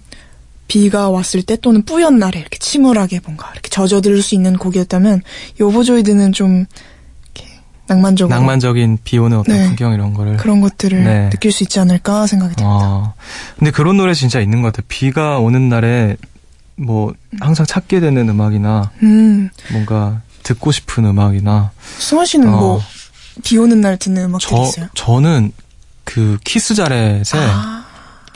비가 0.68 1.10
왔을 1.10 1.44
때 1.44 1.58
또는 1.58 1.84
뿌연 1.84 2.18
날에 2.18 2.40
이렇게 2.40 2.58
침울하게 2.58 3.20
뭔가 3.24 3.50
이렇게 3.54 3.70
젖어들 3.70 4.22
수 4.22 4.34
있는 4.34 4.58
곡이었다면 4.58 5.22
이 5.60 5.64
Overjoyed는 5.64 6.32
좀 6.32 6.66
이렇게 7.36 7.52
낭만적으로 7.88 8.36
낭만적인 8.36 9.00
비 9.04 9.20
오는 9.20 9.38
어떤 9.38 9.56
네. 9.56 9.68
풍경 9.68 9.94
이런 9.94 10.14
거를. 10.16 10.38
그런 10.38 10.62
것들을 10.62 11.04
네. 11.04 11.30
느낄 11.30 11.52
수 11.52 11.64
있지 11.64 11.80
않을까 11.80 12.26
생각이 12.26 12.56
듭니다. 12.56 12.76
어, 12.76 13.14
근데 13.60 13.70
그런 13.70 13.98
노래 13.98 14.16
진짜 14.16 14.40
있는 14.40 14.64
것 14.64 14.74
같아요. 14.74 14.86
비가 14.88 15.38
오는 15.38 15.70
날에 15.70 16.18
뭐 16.76 17.14
항상 17.40 17.66
찾게 17.66 18.00
되는 18.00 18.28
음악이나 18.28 18.92
음, 19.04 19.50
뭔가 19.72 20.22
듣고 20.42 20.72
싶은 20.72 21.06
음악이나 21.06 21.72
승원 22.00 22.26
씨는 22.26 22.50
어. 22.50 22.82
뭐비 23.38 23.58
오는 23.60 23.82
날 23.82 23.98
듣는 23.98 24.26
음악들 24.26 24.48
저 24.50 24.64
있어요? 24.64 24.88
저는 24.96 25.52
그 26.16 26.38
키스 26.46 26.74
자렛의 26.76 27.24
아, 27.34 27.84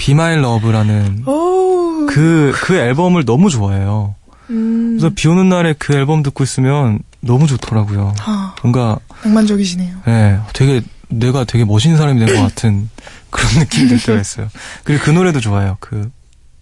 My 0.09 0.37
Love라는 0.39 1.23
오, 1.25 2.05
그그 2.07 2.75
앨범을 2.75 3.23
너무 3.23 3.49
좋아해요. 3.49 4.15
음, 4.49 4.97
그래서 4.99 5.13
비 5.15 5.29
오는 5.29 5.47
날에 5.47 5.73
그 5.79 5.93
앨범 5.93 6.21
듣고 6.21 6.43
있으면 6.43 6.99
너무 7.21 7.47
좋더라고요. 7.47 8.13
아, 8.19 8.53
뭔가 8.61 8.99
낭만적이시네요. 9.23 9.95
예, 10.09 10.39
되게 10.51 10.81
내가 11.07 11.45
되게 11.45 11.63
멋있는 11.63 11.97
사람이 11.97 12.19
된 12.25 12.35
것 12.35 12.41
같은 12.49 12.89
그런 13.31 13.59
느낌이 13.59 13.87
들 13.87 13.97
때가 14.01 14.19
있어요. 14.19 14.49
그리고 14.83 15.01
그 15.05 15.11
노래도 15.11 15.39
좋아요. 15.39 15.77
그 15.79 16.11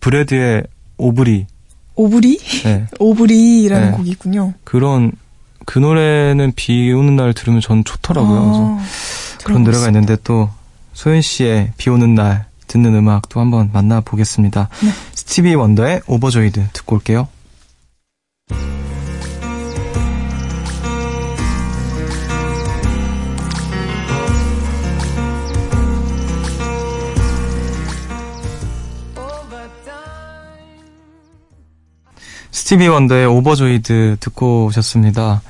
Bread의 0.02 0.66
Aubrey. 0.98 1.48
Aubrey? 1.96 2.40
예. 2.66 2.86
Aubrey라는 3.00 3.90
네. 3.92 3.98
곡이 3.98 4.10
있군요. 4.12 4.54
그런 4.64 5.12
그 5.66 5.80
노래는 5.80 6.54
비 6.56 6.92
오는 6.94 7.16
날 7.16 7.34
들으면 7.34 7.60
전 7.60 7.84
좋더라고요. 7.84 8.40
그래서 8.44 8.78
아, 8.80 9.44
그런 9.44 9.64
노래가. 9.64 9.88
있는데 9.88 10.16
또 10.24 10.52
소연 10.98 11.22
씨의 11.22 11.74
비 11.78 11.92
오는 11.92 12.16
날 12.16 12.48
듣는 12.66 12.96
음악 12.96 13.30
또 13.30 13.40
한번 13.40 13.70
만나 13.72 14.02
보겠습니다. 14.02 14.68
네. 14.82 14.90
스티비 15.14 15.54
원더의 15.54 16.02
Overjoyed 16.08 16.70
듣고 16.74 16.96
올게요. 16.96 17.28
스티비 32.50 32.88
원더의 32.88 33.28
Overjoyed 33.28 34.18
듣고 34.20 34.66
오셨습니다. 34.66 35.44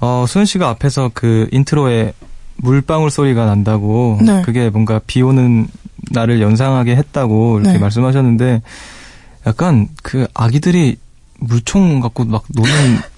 어, 0.00 0.24
소연 0.26 0.46
씨가 0.46 0.70
앞에서 0.70 1.10
그 1.12 1.48
intro에 1.52 2.14
물방울 2.58 3.10
소리가 3.10 3.46
난다고 3.46 4.18
네. 4.22 4.42
그게 4.42 4.70
뭔가 4.70 5.00
비 5.06 5.22
오는 5.22 5.68
날을 6.10 6.40
연상하게 6.40 6.96
했다고 6.96 7.60
이렇게 7.60 7.74
네. 7.74 7.78
말씀하셨는데 7.78 8.62
약간 9.46 9.88
그 10.02 10.26
아기들이 10.34 10.96
물총 11.38 12.00
갖고 12.00 12.24
막 12.24 12.44
노는 12.54 12.70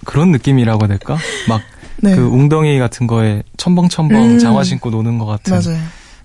그런 0.05 0.33
느낌이라고 0.33 0.83
해야 0.83 0.89
될까? 0.89 1.17
막 1.49 1.57
그 1.57 1.65
네, 2.03 2.15
웅덩이 2.15 2.79
같은 2.79 3.07
거에 3.07 3.43
첨벙첨벙 3.57 4.17
음. 4.17 4.39
장화 4.39 4.65
신고 4.65 4.91
노는 4.91 5.19
것 5.19 5.27
같은 5.27 5.53
맞아요. 5.53 5.81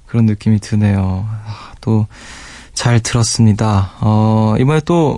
그런 0.05 0.25
느낌이 0.25 0.59
드네요. 0.59 1.27
아, 1.27 1.73
또 1.81 2.40
잘 2.40 2.99
들었습니다. 3.01 3.91
어, 3.99 4.55
이번에 4.59 4.81
또 4.85 5.17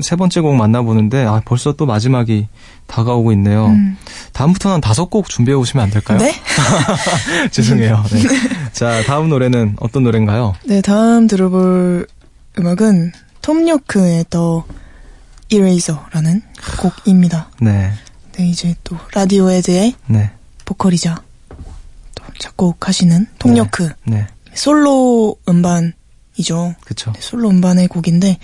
세 0.00 0.16
번째 0.16 0.40
곡 0.40 0.54
만나보는데 0.54 1.24
아, 1.24 1.42
벌써 1.44 1.72
또 1.72 1.86
마지막이 1.86 2.48
다가오고 2.86 3.32
있네요. 3.32 3.66
음. 3.66 3.96
다음부터는 4.32 4.74
한 4.74 4.80
다섯 4.80 5.10
곡 5.10 5.28
준비해 5.28 5.54
오시면 5.56 5.84
안 5.84 5.90
될까요? 5.90 6.18
네? 6.18 6.34
죄송해요. 7.50 8.04
네. 8.10 8.22
자, 8.72 9.02
다음 9.04 9.28
노래는 9.28 9.76
어떤 9.80 10.04
노래인가요? 10.04 10.54
네, 10.64 10.80
다음 10.80 11.26
들어볼 11.26 12.06
음악은 12.58 13.12
톰 13.42 13.68
요크의 13.68 14.26
더 14.30 14.64
이레이저라는 15.48 16.42
곡입니다. 16.78 17.50
네. 17.60 17.92
네, 18.32 18.48
이제 18.48 18.74
또 18.84 18.96
라디오헤드의 19.14 19.94
네. 20.06 20.30
보컬이자 20.64 21.22
또 22.14 22.24
작곡하시는 22.38 23.26
톰 23.38 23.54
네. 23.54 23.60
요크 23.60 23.90
네. 24.04 24.26
솔로 24.54 25.36
음반 25.48 25.92
이죠. 26.36 26.74
그쵸. 26.84 27.12
네, 27.12 27.20
솔로 27.20 27.48
음반의 27.50 27.88
곡인데 27.88 28.38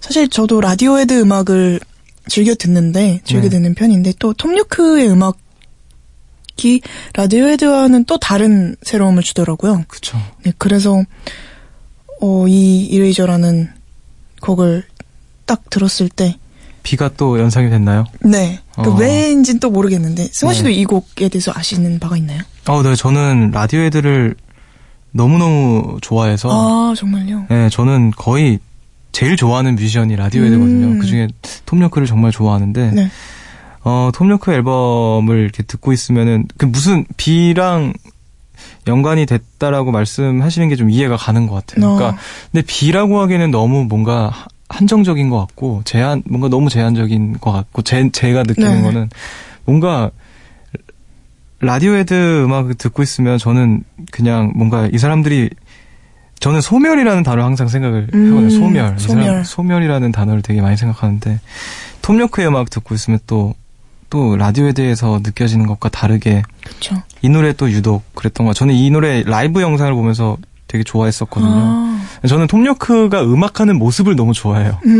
사실 0.00 0.28
저도 0.28 0.60
라디오헤드 0.60 1.20
음악을 1.20 1.80
즐겨 2.28 2.54
듣는데 2.54 3.20
즐겨 3.24 3.44
네. 3.44 3.48
듣는 3.48 3.74
편인데 3.74 4.14
또톰 4.18 4.56
요크의 4.58 5.08
음악이 5.08 6.80
라디오헤드와는 7.14 8.04
또 8.04 8.18
다른 8.18 8.76
새로움을 8.82 9.22
주더라고요. 9.22 9.84
그쵸. 9.88 10.18
네, 10.44 10.52
그래서 10.58 11.02
어, 12.20 12.46
이 12.48 12.84
이레이저라는 12.84 13.70
곡을 14.42 14.84
딱 15.46 15.70
들었을 15.70 16.08
때 16.08 16.36
비가 16.82 17.10
또 17.16 17.38
연상이 17.38 17.70
됐나요? 17.70 18.04
네. 18.20 18.60
그 18.82 18.90
어. 18.90 18.94
왜인지는 18.94 19.60
또 19.60 19.70
모르겠는데 19.70 20.28
승원 20.32 20.54
씨도 20.54 20.68
네. 20.68 20.74
이 20.74 20.84
곡에 20.84 21.28
대해서 21.28 21.52
아시는 21.54 21.98
바가 21.98 22.16
있나요? 22.16 22.40
어, 22.66 22.82
네. 22.82 22.94
저는 22.94 23.50
라디오헤드를 23.52 24.36
너무너무 25.18 25.98
좋아해서 26.00 26.48
아 26.50 26.94
정말요? 26.94 27.46
네, 27.50 27.68
저는 27.68 28.12
거의 28.16 28.58
제일 29.12 29.36
좋아하는 29.36 29.74
뮤지션이 29.74 30.16
라디오헤드거든요. 30.16 30.86
음. 30.86 30.98
그 30.98 31.06
중에 31.06 31.28
톰 31.66 31.82
요크를 31.82 32.06
정말 32.06 32.30
좋아하는데 32.30 32.92
네. 32.92 33.10
어, 33.84 34.10
톰 34.14 34.30
요크 34.30 34.52
앨범을 34.52 35.38
이렇게 35.38 35.62
듣고 35.62 35.92
있으면은 35.92 36.46
그 36.56 36.66
무슨 36.66 37.04
비랑 37.16 37.92
연관이 38.86 39.26
됐다라고 39.26 39.90
말씀하시는 39.92 40.68
게 40.68 40.76
좀 40.76 40.90
이해가 40.90 41.16
가는 41.16 41.46
것 41.46 41.54
같아요. 41.66 41.86
어. 41.90 41.94
그러니까 41.96 42.20
근데 42.52 42.64
비라고 42.66 43.20
하기에는 43.20 43.50
너무 43.50 43.84
뭔가 43.84 44.28
하- 44.28 44.46
한정적인 44.68 45.30
것 45.30 45.38
같고 45.38 45.82
제한 45.84 46.22
뭔가 46.26 46.48
너무 46.48 46.68
제한적인 46.70 47.38
것 47.40 47.50
같고 47.52 47.82
제 47.82 48.08
제가 48.12 48.42
느끼는 48.44 48.76
네. 48.76 48.82
거는 48.82 49.10
뭔가 49.64 50.10
라디오헤드 51.60 52.44
음악을 52.44 52.74
듣고 52.74 53.02
있으면 53.02 53.38
저는 53.38 53.82
그냥 54.12 54.52
뭔가 54.54 54.88
이 54.92 54.98
사람들이 54.98 55.50
저는 56.40 56.60
소멸이라는 56.60 57.22
단어를 57.24 57.42
항상 57.42 57.66
생각을 57.68 58.08
음, 58.14 58.30
하거든요. 58.30 58.50
소멸. 58.50 58.98
소멸. 58.98 59.44
소멸이라는 59.44 60.12
단어를 60.12 60.40
되게 60.42 60.60
많이 60.60 60.76
생각하는데 60.76 61.40
톰 62.00 62.20
요크의 62.20 62.46
음악 62.48 62.70
듣고 62.70 62.94
있으면 62.94 63.18
또 63.26 63.54
또 64.10 64.38
라디오헤드에서 64.38 65.20
느껴지는 65.22 65.66
것과 65.66 65.90
다르게 65.90 66.42
그렇죠. 66.64 66.94
이 67.20 67.28
노래 67.28 67.52
또 67.52 67.70
유독 67.70 68.14
그랬던 68.14 68.46
것 68.46 68.52
같아요. 68.52 68.58
저는 68.70 68.74
이 68.74 68.90
노래 68.90 69.22
라이브 69.22 69.60
영상을 69.60 69.92
보면서 69.92 70.38
되게 70.66 70.82
좋아했었거든요. 70.82 71.50
아, 71.52 72.26
저는 72.26 72.46
톰 72.46 72.64
요크가 72.64 73.22
음악하는 73.24 73.76
모습을 73.76 74.16
너무 74.16 74.32
좋아해요. 74.32 74.78
네. 74.82 74.92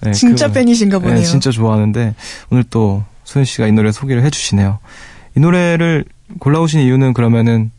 네, 0.00 0.12
진짜 0.12 0.46
그- 0.46 0.54
팬이신가 0.54 0.98
보네요. 1.00 1.18
네, 1.18 1.22
진짜 1.26 1.50
좋아하는데 1.50 2.14
오늘 2.48 2.64
또 2.70 3.04
소연 3.24 3.44
씨가 3.44 3.66
이 3.66 3.72
노래 3.72 3.92
소개를 3.92 4.22
해주시네요. 4.24 4.78
이 5.36 5.40
노래를 5.40 6.04
골라오신 6.38 6.80
이유는 6.80 7.12
그러면은 7.12 7.70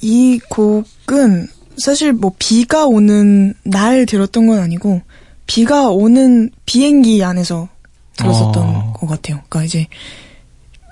이 0.00 0.38
곡은 0.48 1.48
사실 1.78 2.12
뭐 2.12 2.32
비가 2.38 2.86
오는 2.86 3.54
날 3.62 4.06
들었던 4.06 4.46
건 4.46 4.58
아니고 4.58 5.02
비가 5.46 5.88
오는 5.88 6.50
비행기 6.64 7.22
안에서 7.22 7.68
들었었던 8.16 8.62
어. 8.64 8.92
것 8.94 9.06
같아요. 9.06 9.42
그러니까 9.48 9.64
이제 9.64 9.86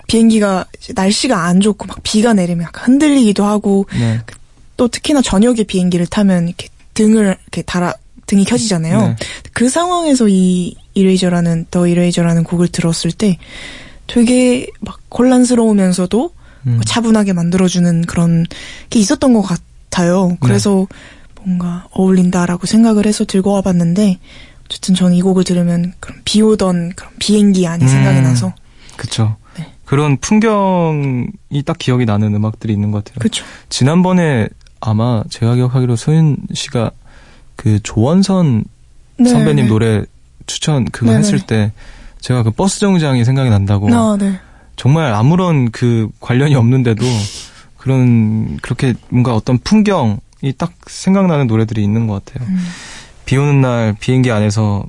비행기가 0.07 0.67
이제 0.79 0.93
날씨가 0.95 1.45
안 1.45 1.61
좋고 1.61 1.87
막 1.87 1.99
비가 2.03 2.35
내리면 2.35 2.65
약간 2.65 2.93
흔들리기도 2.93 3.45
하고 3.45 3.87
네, 3.99 4.21
또 4.77 4.89
특히나 4.89 5.23
저녁에 5.23 5.65
비행기를 5.65 6.07
타면 6.07 6.49
이렇게 6.49 6.69
등을 6.93 7.37
이렇게 7.43 7.63
달아 7.63 7.95
등이 8.27 8.45
켜지잖아요. 8.45 9.01
네. 9.01 9.17
그 9.53 9.69
상황에서 9.69 10.29
이 10.29 10.77
이레이저라는 10.95 11.67
더 11.71 11.87
이레이저라는 11.87 12.45
곡을 12.45 12.69
들었을 12.69 13.13
때 13.13 13.39
되게 14.07 14.67
막 14.81 15.01
혼란스러우면서도 15.17 16.31
음. 16.67 16.81
차분하게 16.85 17.33
만들어주는 17.33 18.03
그런 18.03 18.47
게 18.91 18.99
있었던 18.99 19.33
것 19.33 19.43
같아요. 19.43 20.37
그래서 20.41 20.87
뭔가 21.43 21.87
어울린다라고 21.93 22.67
생각을 22.67 23.07
해서 23.07 23.25
들고 23.25 23.53
와봤는데 23.53 24.19
어쨌든 24.65 24.95
저는 24.95 25.15
이 25.15 25.23
곡을 25.23 25.45
들으면 25.45 25.93
그런 26.01 26.21
비 26.25 26.41
오던 26.41 26.93
그런 26.97 27.13
비행기 27.19 27.67
안이 27.67 27.85
음. 27.85 27.89
생각이 27.89 28.21
나서 28.23 28.55
그쵸. 28.97 29.37
네. 29.59 29.73
그런 29.85 30.17
풍경이 30.17 31.63
딱 31.65 31.79
기억이 31.79 32.07
나는 32.07 32.35
음악들이 32.35 32.73
있는 32.73 32.91
것 32.91 33.05
같아요. 33.05 33.19
그렇죠. 33.19 33.45
지난번에 33.69 34.49
아마 34.81 35.23
제가 35.29 35.55
기억하기로 35.55 35.97
소연 35.97 36.39
씨가 36.53 36.91
그 37.57 37.81
조원선 37.83 38.65
네, 39.19 39.31
선배님 39.31 39.65
네. 39.65 39.71
노래 39.71 40.05
추천 40.47 40.87
그거 40.87 41.07
네네. 41.07 41.19
했을 41.19 41.41
때 41.41 41.73
제가 42.25 42.43
그 42.43 42.51
버스 42.51 42.81
정장이 42.81 43.23
생각이 43.23 43.51
난다고 43.51 43.95
아, 43.95 44.17
네. 44.19 44.41
정말 44.77 45.13
아무런 45.13 45.71
그 45.71 46.09
관련이 46.21 46.55
없는데도 46.55 47.05
그런 47.77 48.57
그렇게 48.63 48.95
뭔가 49.11 49.35
어떤 49.35 49.59
풍경이 49.59 50.55
딱 50.57 50.73
생각나는 50.87 51.47
노래들이 51.47 51.85
있는 51.85 52.07
것 52.07 52.25
같아요. 52.25 52.49
음. 52.49 52.67
비 53.27 53.37
오는 53.37 53.61
날 53.61 53.95
비행기 54.01 54.31
안에서 54.31 54.87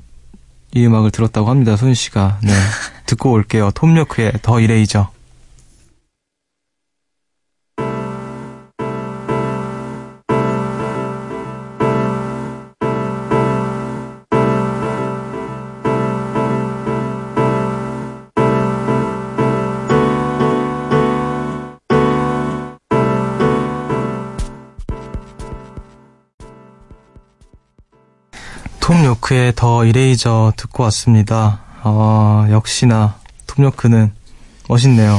이 0.72 0.86
음악을 0.86 1.10
들었다고 1.10 1.50
합니다. 1.50 1.76
소연 1.76 1.92
씨가 1.92 2.38
네 2.42 2.52
듣고 3.04 3.32
올게요. 3.32 3.70
톰요크의 3.74 4.32
더 4.40 4.58
이레이저. 4.58 5.10
톰 28.86 29.04
요크의 29.04 29.54
더 29.56 29.84
이레이저 29.84 30.52
듣고 30.56 30.84
왔습니다. 30.84 31.58
어, 31.82 32.46
역시나 32.50 33.16
톰 33.48 33.64
요크는 33.64 34.12
멋있네요. 34.68 35.18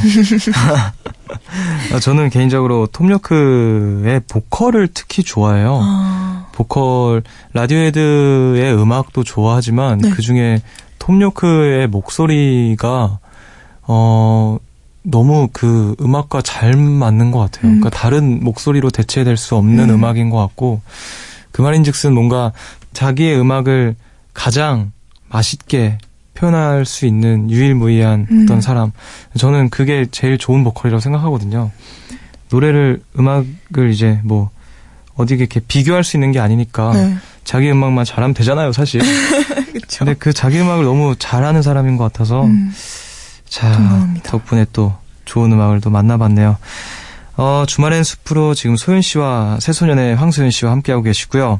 아, 1.91 1.99
저는 1.99 2.29
개인적으로 2.29 2.87
톰 2.87 3.11
요크의 3.11 4.21
보컬을 4.29 4.87
특히 4.93 5.21
좋아해요. 5.21 5.81
아, 5.83 6.47
보컬 6.53 7.23
라디오헤드의 7.51 8.73
음악도 8.73 9.25
좋아하지만 9.25 9.97
네. 9.97 10.11
그 10.11 10.21
중에 10.21 10.61
톰 10.97 11.21
요크의 11.21 11.87
목소리가 11.87 13.19
어 13.81 14.57
너무 15.03 15.49
그 15.51 15.93
음악과 15.99 16.41
잘 16.41 16.77
맞는 16.77 17.31
것 17.31 17.39
같아요. 17.39 17.69
음. 17.69 17.79
그러니까 17.81 17.89
다른 17.89 18.41
목소리로 18.45 18.91
대체될 18.91 19.35
수 19.35 19.57
없는 19.57 19.89
음. 19.89 19.95
음. 19.95 20.03
악인것 20.05 20.39
같고 20.39 20.79
그 21.57 21.63
말인즉슨 21.63 22.13
뭔가 22.13 22.51
자기의 22.97 23.39
음악을 23.39 23.95
가장 24.33 24.91
맛있게 25.29 25.99
표현할 26.33 26.83
수 26.83 27.05
있는 27.05 27.51
유일무이한 27.51 28.27
음. 28.31 28.43
어떤 28.43 28.59
사람. 28.59 28.91
저는 29.37 29.69
그게 29.69 30.07
제일 30.09 30.39
좋은 30.39 30.63
보컬이라고 30.63 30.99
생각하거든요. 30.99 31.69
노래를 32.49 33.03
음악을 33.19 33.91
이제 33.91 34.19
뭐 34.23 34.49
어디 35.13 35.35
이렇게 35.35 35.59
비교할 35.59 36.03
수 36.03 36.17
있는 36.17 36.31
게 36.31 36.39
아니니까 36.39 36.91
네. 36.93 37.17
자기 37.43 37.69
음악만 37.69 38.03
잘하면 38.03 38.33
되잖아요, 38.33 38.71
사실. 38.71 38.99
그쵸. 39.73 39.99
근데 39.99 40.15
그 40.15 40.33
자기 40.33 40.59
음악을 40.59 40.83
너무 40.83 41.15
잘하는 41.19 41.61
사람인 41.61 41.97
것 41.97 42.05
같아서 42.05 42.45
음, 42.45 42.73
자 43.47 43.73
동감합니다. 43.73 44.31
덕분에 44.31 44.65
또 44.73 44.95
좋은 45.25 45.51
음악을 45.51 45.81
또 45.81 45.91
만나봤네요. 45.91 46.57
어, 47.35 47.63
주말엔 47.67 48.03
숲으로 48.03 48.55
지금 48.55 48.75
소연 48.75 49.03
씨와 49.03 49.59
새소년의 49.59 50.15
황소연 50.15 50.49
씨와 50.49 50.71
함께하고 50.71 51.03
계시고요. 51.03 51.59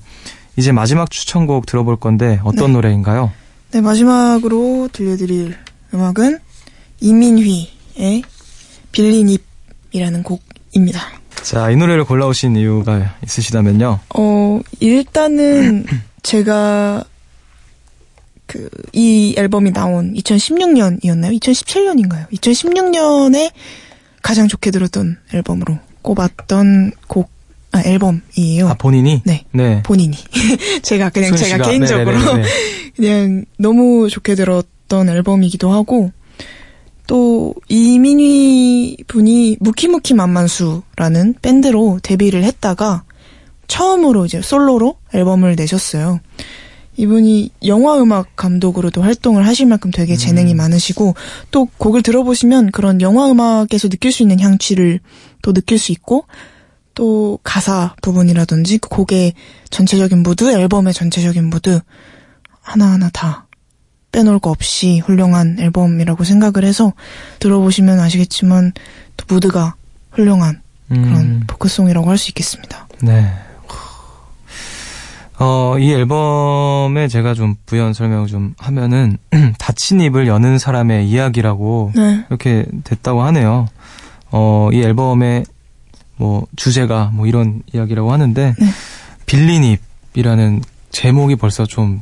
이제 0.57 0.71
마지막 0.71 1.09
추천곡 1.11 1.67
들어볼 1.67 1.97
건데 1.97 2.39
어떤 2.43 2.67
네. 2.67 2.73
노래인가요? 2.73 3.31
네, 3.71 3.81
마지막으로 3.81 4.89
들려드릴 4.91 5.55
음악은 5.93 6.39
이민휘의 6.99 8.23
빌리닙이라는 8.91 10.23
곡입니다. 10.23 11.01
자, 11.43 11.69
이 11.69 11.75
노래를 11.75 12.05
골라오신 12.05 12.55
이유가 12.55 13.15
있으시다면요. 13.23 13.99
어, 14.15 14.59
일단은 14.79 15.85
제가 16.23 17.03
그, 18.47 18.69
이 18.93 19.35
앨범이 19.37 19.73
나온 19.73 20.13
2016년이었나요? 20.15 21.39
2017년인가요? 21.39 22.29
2016년에 22.31 23.51
가장 24.23 24.47
좋게 24.47 24.71
들었던 24.71 25.19
앨범으로 25.33 25.77
꼽았던 26.01 26.93
곡, 27.07 27.29
아, 27.77 27.81
앨범이에요. 27.83 28.69
아, 28.69 28.73
본인이? 28.75 29.21
네. 29.25 29.45
네. 29.51 29.81
본인이. 29.83 30.15
제가 30.81 31.09
그냥 31.09 31.35
제가. 31.35 31.69
개인적으로 31.69 32.17
네네네네. 32.17 32.47
그냥 32.95 33.45
너무 33.57 34.09
좋게 34.09 34.35
들었던 34.35 35.09
앨범이기도 35.09 35.71
하고 35.71 36.11
또 37.07 37.53
이민희 37.69 38.97
분이 39.07 39.57
무키무키 39.59 40.13
만만수라는 40.13 41.35
밴드로 41.41 41.99
데뷔를 42.03 42.43
했다가 42.43 43.03
처음으로 43.67 44.25
이제 44.25 44.41
솔로로 44.41 44.95
앨범을 45.13 45.55
내셨어요. 45.55 46.19
이분이 46.97 47.51
영화 47.65 48.01
음악 48.01 48.35
감독으로도 48.35 49.03
활동을 49.03 49.45
하실 49.45 49.67
만큼 49.67 49.91
되게 49.91 50.15
재능이 50.15 50.55
많으시고 50.55 51.13
또 51.51 51.67
곡을 51.77 52.01
들어보시면 52.01 52.71
그런 52.71 53.01
영화 53.01 53.29
음악에서 53.29 53.87
느낄 53.89 54.11
수 54.11 54.23
있는 54.23 54.39
향취를 54.39 54.99
또 55.43 55.53
느낄 55.53 55.77
수 55.77 55.91
있고 55.91 56.25
또 56.97 57.37
가사 57.43 57.93
부분이라든지 58.01 58.79
그 58.79 58.89
곡의 58.89 59.33
전체적인 59.69 60.23
무드, 60.23 60.51
앨범의 60.51 60.95
전체적인 60.95 61.45
무드 61.45 61.79
하나하나 62.59 63.11
다 63.13 63.45
빼놓을 64.11 64.39
거 64.39 64.49
없이 64.49 64.97
훌륭한 65.05 65.57
앨범이라고 65.59 66.23
생각을 66.23 66.63
해서 66.67 66.93
들어보시면 67.37 67.99
아시겠지만 67.99 68.73
또 69.15 69.25
무드가 69.27 69.75
훌륭한 70.09 70.63
그런 70.87 71.15
음, 71.17 71.43
포크송이라고 71.45 72.09
할 72.09 72.17
수 72.17 72.31
있겠습니다. 72.31 72.87
네. 73.03 73.31
어, 75.37 75.75
이 75.77 75.93
앨범에 75.93 77.07
제가 77.09 77.35
좀 77.35 77.57
부연 77.67 77.93
설명을 77.93 78.25
좀 78.25 78.55
하면은 78.57 79.19
닫힌 79.59 80.01
입을 80.01 80.25
여는 80.25 80.57
사람의 80.57 81.07
이야기라고 81.07 81.91
네. 81.95 82.25
이렇게 82.27 82.65
됐다고 82.83 83.21
하네요. 83.21 83.67
어, 84.31 84.69
이 84.73 84.81
앨범의 84.81 85.45
뭐 86.17 86.45
주제가 86.55 87.11
뭐 87.13 87.27
이런 87.27 87.61
이야기라고 87.73 88.11
하는데 88.11 88.55
네. 88.57 88.65
빌린 89.25 89.63
입이라는 90.13 90.61
제목이 90.89 91.35
벌써 91.35 91.65
좀 91.65 92.01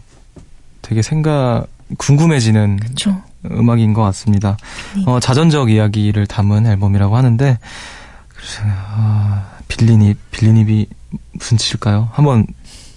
되게 0.82 1.02
생각 1.02 1.68
궁금해지는 1.98 2.78
그쵸. 2.78 3.22
음악인 3.52 3.94
것 3.94 4.02
같습니다. 4.04 4.58
빌린. 4.96 5.04
어, 5.08 5.20
자전적 5.20 5.70
이야기를 5.70 6.28
담은 6.28 6.66
앨범이라고 6.66 7.16
하는데 7.16 7.60
그래서 8.30 8.62
아, 8.66 9.46
빌린 9.68 10.02
입 10.02 10.18
빌린 10.32 10.58
입이 10.58 10.88
무슨 11.34 11.58
뜻일까요? 11.58 12.10
한번 12.14 12.48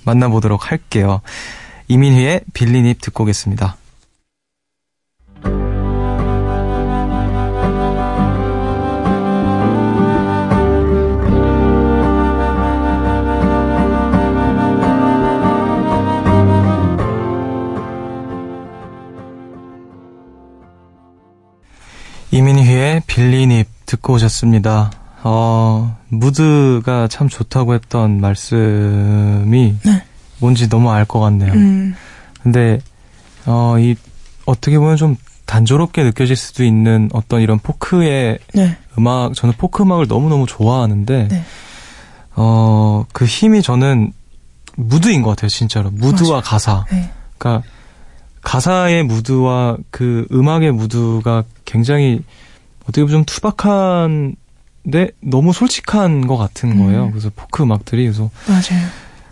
만나보도록 0.04 0.70
할게요. 0.70 1.20
이민희의 1.88 2.42
빌린 2.52 2.86
입 2.86 3.00
듣고 3.00 3.24
오겠습니다. 3.24 3.76
듣고 24.08 24.14
오셨습니다. 24.14 24.90
어, 25.22 25.96
무드가 26.08 27.08
참 27.08 27.28
좋다고 27.28 27.74
했던 27.74 28.20
말씀이 28.20 29.76
네. 29.84 30.04
뭔지 30.38 30.68
너무 30.68 30.90
알 30.90 31.04
것 31.04 31.20
같네요. 31.20 31.52
음, 31.52 31.94
근데, 32.42 32.80
어, 33.44 33.76
이, 33.78 33.94
어떻게 34.46 34.78
보면 34.78 34.96
좀 34.96 35.16
단조롭게 35.44 36.02
느껴질 36.04 36.36
수도 36.36 36.64
있는 36.64 37.10
어떤 37.12 37.42
이런 37.42 37.58
포크의 37.58 38.38
네. 38.54 38.76
음악, 38.98 39.34
저는 39.34 39.54
포크 39.58 39.82
음악을 39.82 40.06
너무너무 40.08 40.46
좋아하는데, 40.46 41.28
네. 41.28 41.44
어, 42.34 43.04
그 43.12 43.26
힘이 43.26 43.62
저는 43.62 44.12
무드인 44.76 45.22
것 45.22 45.30
같아요, 45.30 45.48
진짜로. 45.48 45.90
무드와 45.90 46.30
맞아요. 46.30 46.42
가사. 46.42 46.84
네. 46.90 47.10
그러니까 47.36 47.68
가사의 48.42 49.02
무드와 49.02 49.76
그 49.90 50.26
음악의 50.32 50.72
무드가 50.72 51.44
굉장히 51.64 52.22
어떻게 52.88 53.02
보면 53.02 53.08
좀 53.12 53.24
투박한데 53.24 55.10
너무 55.20 55.52
솔직한 55.52 56.26
것 56.26 56.36
같은 56.36 56.78
거예요. 56.78 57.06
음. 57.06 57.10
그래서 57.10 57.30
포크 57.36 57.62
음악들이 57.62 58.04
그래서 58.04 58.30
맞아요. 58.46 58.86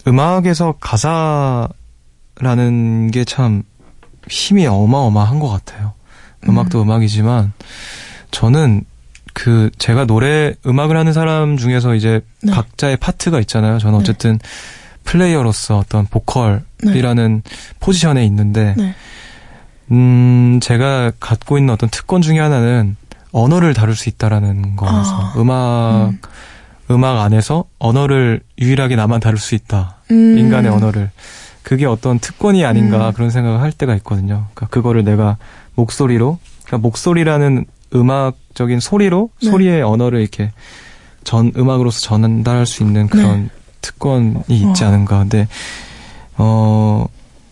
음악에서 0.06 0.74
가사라는 0.80 1.70
게 3.10 3.24
참 3.24 3.62
힘이 4.28 4.66
어마어마한 4.66 5.38
것 5.38 5.48
같아요. 5.48 5.92
음악도 6.48 6.82
음 6.82 6.90
악이지만 6.90 7.52
저는 8.30 8.84
그 9.32 9.70
제가 9.78 10.04
노래 10.06 10.54
음악을 10.66 10.96
하는 10.96 11.12
사람 11.12 11.56
중에서 11.56 11.94
이제 11.94 12.20
네. 12.42 12.52
각자의 12.52 12.96
파트가 12.98 13.40
있잖아요. 13.40 13.78
저는 13.78 13.98
네. 13.98 14.02
어쨌든 14.02 14.38
플레이어로서 15.04 15.78
어떤 15.78 16.06
보컬이라는 16.06 17.42
포지션에 17.80 18.24
있는데 18.26 18.74
네. 18.76 18.94
음 19.92 20.58
제가 20.60 21.12
갖고 21.20 21.58
있는 21.58 21.72
어떤 21.72 21.88
특권 21.90 22.22
중에 22.22 22.38
하나는 22.40 22.96
언어를 23.36 23.74
다룰 23.74 23.94
수 23.94 24.08
있다라는 24.08 24.76
거라서 24.76 25.14
아. 25.14 25.34
음악 25.36 26.08
음. 26.08 26.18
음악 26.90 27.20
안에서 27.20 27.64
언어를 27.78 28.40
유일하게 28.58 28.96
나만 28.96 29.20
다룰 29.20 29.38
수 29.38 29.54
있다. 29.54 29.96
음. 30.10 30.38
인간의 30.38 30.70
언어를. 30.70 31.10
그게 31.62 31.84
어떤 31.84 32.18
특권이 32.18 32.64
아닌가 32.64 33.08
음. 33.08 33.12
그런 33.12 33.28
생각을 33.28 33.60
할 33.60 33.72
때가 33.72 33.94
있거든요. 33.96 34.46
그러니까 34.54 34.66
그거를 34.68 35.04
내가 35.04 35.36
목소리로, 35.74 36.38
그러니까 36.64 36.78
목소리라는 36.78 37.66
음악적인 37.94 38.80
소리로 38.80 39.30
네. 39.42 39.50
소리의 39.50 39.82
언어를 39.82 40.20
이렇게 40.20 40.52
전 41.24 41.52
음악으로서 41.56 42.00
전달할 42.00 42.66
수 42.66 42.84
있는 42.84 43.08
그런 43.08 43.50
특권이 43.82 44.44
있지 44.48 44.84
어. 44.84 44.86
않은가. 44.86 45.18
근데 45.18 45.48
어 46.38 47.06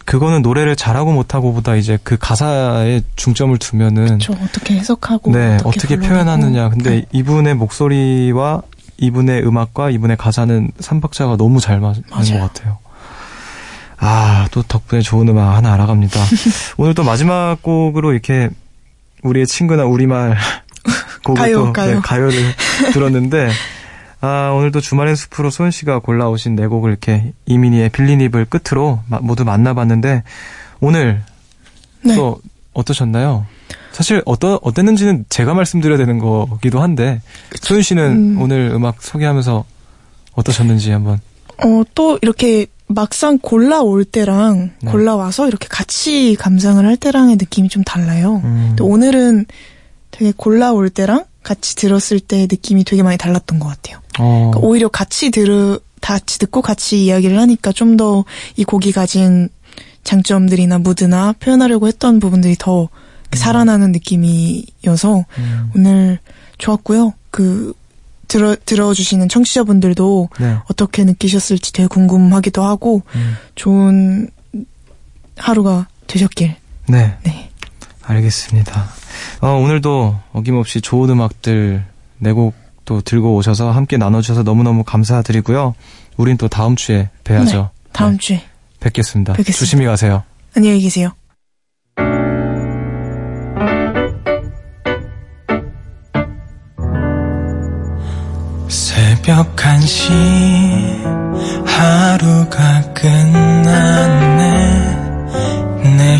그거는 0.05 0.43
노래를 0.43 0.77
잘하고 0.77 1.13
못하고보다 1.13 1.77
이제 1.77 1.99
그 2.03 2.17
가사에 2.19 3.03
중점을 3.17 3.57
두면은 3.59 4.19
저 4.19 4.33
어떻게 4.35 4.75
해석하고 4.75 5.33
네, 5.33 5.55
어떻게, 5.65 5.69
어떻게. 5.69 5.97
표현하느냐. 5.97 6.69
근데 6.69 6.91
네. 6.91 7.05
이분의 7.13 7.55
목소리와 7.55 8.63
이분의 8.99 9.47
음악과 9.47 9.91
이분의 9.91 10.17
가사는 10.17 10.71
삼박자가 10.79 11.37
너무 11.37 11.61
잘 11.61 11.81
맞는 11.81 12.03
맞아요. 12.11 12.41
것 12.41 12.53
같아요. 12.53 12.79
아, 13.99 14.47
또 14.51 14.63
덕분에 14.63 15.01
좋은 15.01 15.29
음악 15.29 15.57
하나 15.57 15.73
알아갑니다. 15.75 16.21
오늘 16.77 16.95
또 16.95 17.03
마지막 17.03 17.63
곡으로 17.63 18.13
이렇게 18.13 18.51
우리의 19.23 19.47
친구나 19.47 19.85
우리말 19.85 20.37
곡을 21.25 21.41
가요, 21.43 21.55
또 21.67 21.73
가요. 21.73 21.95
네, 21.95 22.01
가요를 22.03 22.33
들었는데 22.93 23.51
아, 24.27 24.53
오늘도 24.53 24.81
주말의 24.81 25.17
숲으로 25.17 25.51
소연 25.51 25.71
씨가 25.71 25.99
골라오신 25.99 26.57
네 26.57 26.67
곡을 26.67 26.89
이렇게 26.91 27.35
이민희의 27.45 27.91
빌린 27.91 28.23
입을 28.23 28.47
끝으로 28.47 29.01
마- 29.07 29.19
모두 29.21 29.45
만나봤는데 29.45 30.23
오늘 30.81 31.23
네. 32.03 32.15
또 32.17 32.41
어떠셨나요? 32.73 33.45
사실 33.93 34.23
어떠 34.25 34.59
어땠는지는 34.63 35.27
제가 35.29 35.53
말씀드려야 35.53 35.99
되는 35.99 36.19
거기도 36.19 36.81
한데 36.81 37.21
소윤 37.61 37.83
씨는 37.83 38.37
음. 38.37 38.41
오늘 38.41 38.71
음악 38.73 39.03
소개하면서 39.03 39.63
어떠셨는지 40.33 40.91
한번 40.91 41.21
어, 41.63 41.83
또 41.95 42.19
이렇게 42.23 42.65
막상 42.87 43.39
골라올 43.39 44.07
때랑 44.07 44.71
네. 44.81 44.91
골라와서 44.91 45.49
이렇게 45.49 45.69
같이 45.69 46.35
감상을 46.41 46.83
할 46.85 46.97
때랑의 46.97 47.37
느낌이 47.37 47.69
좀 47.69 47.85
달라요. 47.85 48.41
음, 48.45 48.73
또 48.77 48.87
오늘은 48.87 49.45
되게 50.11 50.33
골라올 50.35 50.89
때랑 50.89 51.25
같이 51.45 51.77
들었을 51.77 52.19
때 52.19 52.49
느낌이 52.51 52.83
되게 52.85 53.03
많이 53.05 53.17
달랐던 53.17 53.61
것 53.61 53.69
같아요. 53.69 53.99
어, 54.19 54.51
그러니까 54.51 54.59
오히려 54.61 54.89
같이 54.89 55.31
들으, 55.31 55.79
같이 56.01 56.39
듣고 56.41 56.61
같이 56.63 57.05
이야기를 57.05 57.39
하니까 57.39 57.71
좀 57.73 57.97
더 57.97 58.25
이 58.57 58.65
곡이 58.65 58.91
가진 58.93 59.49
장점들이나 60.03 60.79
무드나 60.79 61.33
표현하려고 61.39 61.87
했던 61.89 62.19
부분들이 62.21 62.57
더 62.59 62.89
이렇게 63.23 63.39
살아나는 63.39 63.93
느낌이어서 63.93 65.25
음, 65.39 65.71
오늘 65.77 66.19
좋았고요. 66.59 67.15
그 67.31 67.73
들어 68.29 68.57
들어주시는 68.65 69.29
청취자분들도 69.29 70.29
네, 70.41 70.57
어떻게 70.71 71.05
느끼셨을지 71.05 71.73
되게 71.73 71.87
궁금하기도 71.87 72.63
하고 72.63 73.03
음, 73.15 73.37
좋은 73.55 74.29
하루가 75.37 75.89
되셨길. 76.07 76.55
네, 76.89 77.17
네. 77.25 77.51
알겠습니다. 78.07 78.87
어, 79.41 79.49
오늘도 79.49 80.19
어김없이 80.33 80.81
좋은 80.81 81.11
음악들 81.11 81.85
네 82.19 82.33
곡도 82.33 83.01
들고 83.03 83.35
오셔서 83.37 83.71
함께 83.71 83.97
나눠주셔서 83.97 84.43
너무너무 84.43 84.85
감사드리고요. 84.85 85.75
우린 86.17 86.37
또 86.37 86.49
다음 86.49 86.77
주에 86.77 87.11
뵈야죠. 87.25 87.71
다음 87.93 88.13
네, 88.13 88.19
주에 88.19 88.45
뵙겠습니다. 88.81 89.33
뵙겠습니다. 89.33 89.59
조심히 89.59 89.87
가세요. 89.87 90.23
안녕히 90.57 90.81
계세요. 90.81 91.13
새벽 98.69 99.57
1시 99.57 100.11
하루가 101.67 102.81
끝났네 102.93 104.34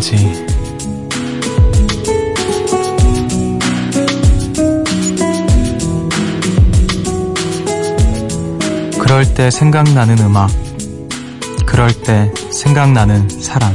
반편지. 0.00 0.16
그럴 8.98 9.34
때 9.34 9.50
생각나는 9.50 10.18
음악. 10.20 10.50
그럴 11.66 11.92
때 11.92 12.32
생각나는 12.50 13.28
사람. 13.28 13.72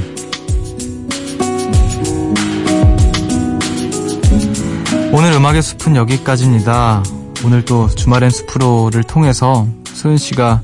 오늘 5.12 5.32
음악의 5.34 5.62
숲은 5.62 5.96
여기까지입니다. 5.96 7.04
오늘 7.46 7.64
또 7.64 7.88
주말엔 7.88 8.30
숲으로를 8.30 9.04
통해서 9.04 9.68
소연 9.94 10.18
씨가 10.18 10.62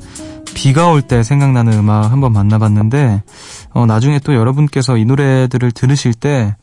비가 0.53 0.89
올 0.89 1.01
때 1.01 1.23
생각나는 1.23 1.73
음악 1.73 2.11
한번 2.11 2.33
만나봤는데 2.33 3.23
어, 3.81 3.85
나중에 3.87 4.19
또 4.19 4.35
여러분께서 4.35 4.97
이 4.97 5.05
노래들을 5.05 5.71
들으실 5.71 6.13
때, 6.13 6.55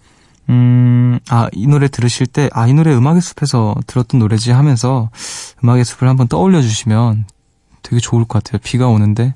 음, 0.49 1.19
아, 1.29 1.49
이 1.53 1.67
노래 1.67 1.89
들으실 1.89 2.29
때, 2.29 2.49
아, 2.53 2.69
이 2.69 2.73
노래 2.73 2.95
음악의 2.95 3.21
숲에서 3.21 3.75
들었던 3.89 4.21
노래지 4.21 4.53
하면서 4.53 5.11
음악의 5.63 5.85
숲을 5.85 6.09
한번 6.09 6.29
떠올려 6.29 6.63
주시면 6.63 7.25
되게 7.83 7.99
좋을 7.99 8.25
것 8.25 8.43
같아요. 8.43 8.61
비가 8.63 8.87
오는데, 8.87 9.35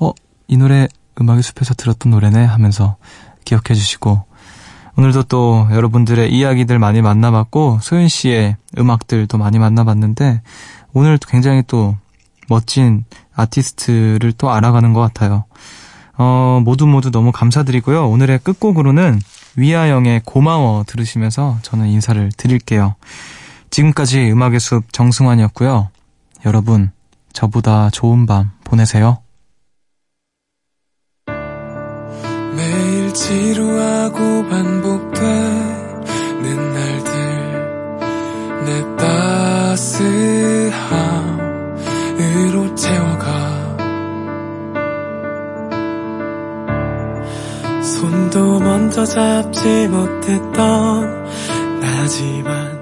어, 0.00 0.10
이 0.48 0.56
노래 0.56 0.88
음악의 1.20 1.44
숲에서 1.44 1.74
들었던 1.74 2.10
노래네 2.10 2.44
하면서 2.44 2.96
기억해 3.44 3.74
주시고, 3.74 4.24
오늘도 4.96 5.24
또 5.24 5.68
여러분들의 5.70 6.32
이야기들 6.32 6.80
많이 6.80 7.00
만나봤고, 7.00 7.78
소윤 7.80 8.08
씨의 8.08 8.56
음악들도 8.76 9.38
많이 9.38 9.60
만나봤는데, 9.60 10.42
오늘 10.94 11.16
굉장히 11.18 11.62
또 11.68 11.96
멋진 12.48 13.04
아티스트를 13.34 14.32
또 14.32 14.50
알아가는 14.50 14.92
것 14.92 15.00
같아요. 15.00 15.44
어, 16.22 16.60
모두 16.62 16.86
모두 16.86 17.10
너무 17.10 17.32
감사드리고요. 17.32 18.10
오늘의 18.10 18.40
끝곡으로는 18.40 19.20
위아영의 19.56 20.20
고마워 20.26 20.84
들으시면서 20.86 21.56
저는 21.62 21.86
인사를 21.86 22.30
드릴게요. 22.36 22.94
지금까지 23.70 24.30
음악의 24.30 24.60
숲 24.60 24.92
정승환이었고요. 24.92 25.88
여러분, 26.44 26.90
저보다 27.32 27.88
좋은 27.88 28.26
밤 28.26 28.50
보내세요. 28.64 29.22
매일 32.54 33.14
지루하고 33.14 34.18
반복되는 34.46 35.22
날들 36.74 37.14
내 38.66 38.96
따스함으로 38.98 39.94
채워가 42.74 43.59
손도 48.00 48.60
먼저 48.60 49.04
잡지 49.04 49.86
못했던 49.88 51.26
나지만 51.80 52.79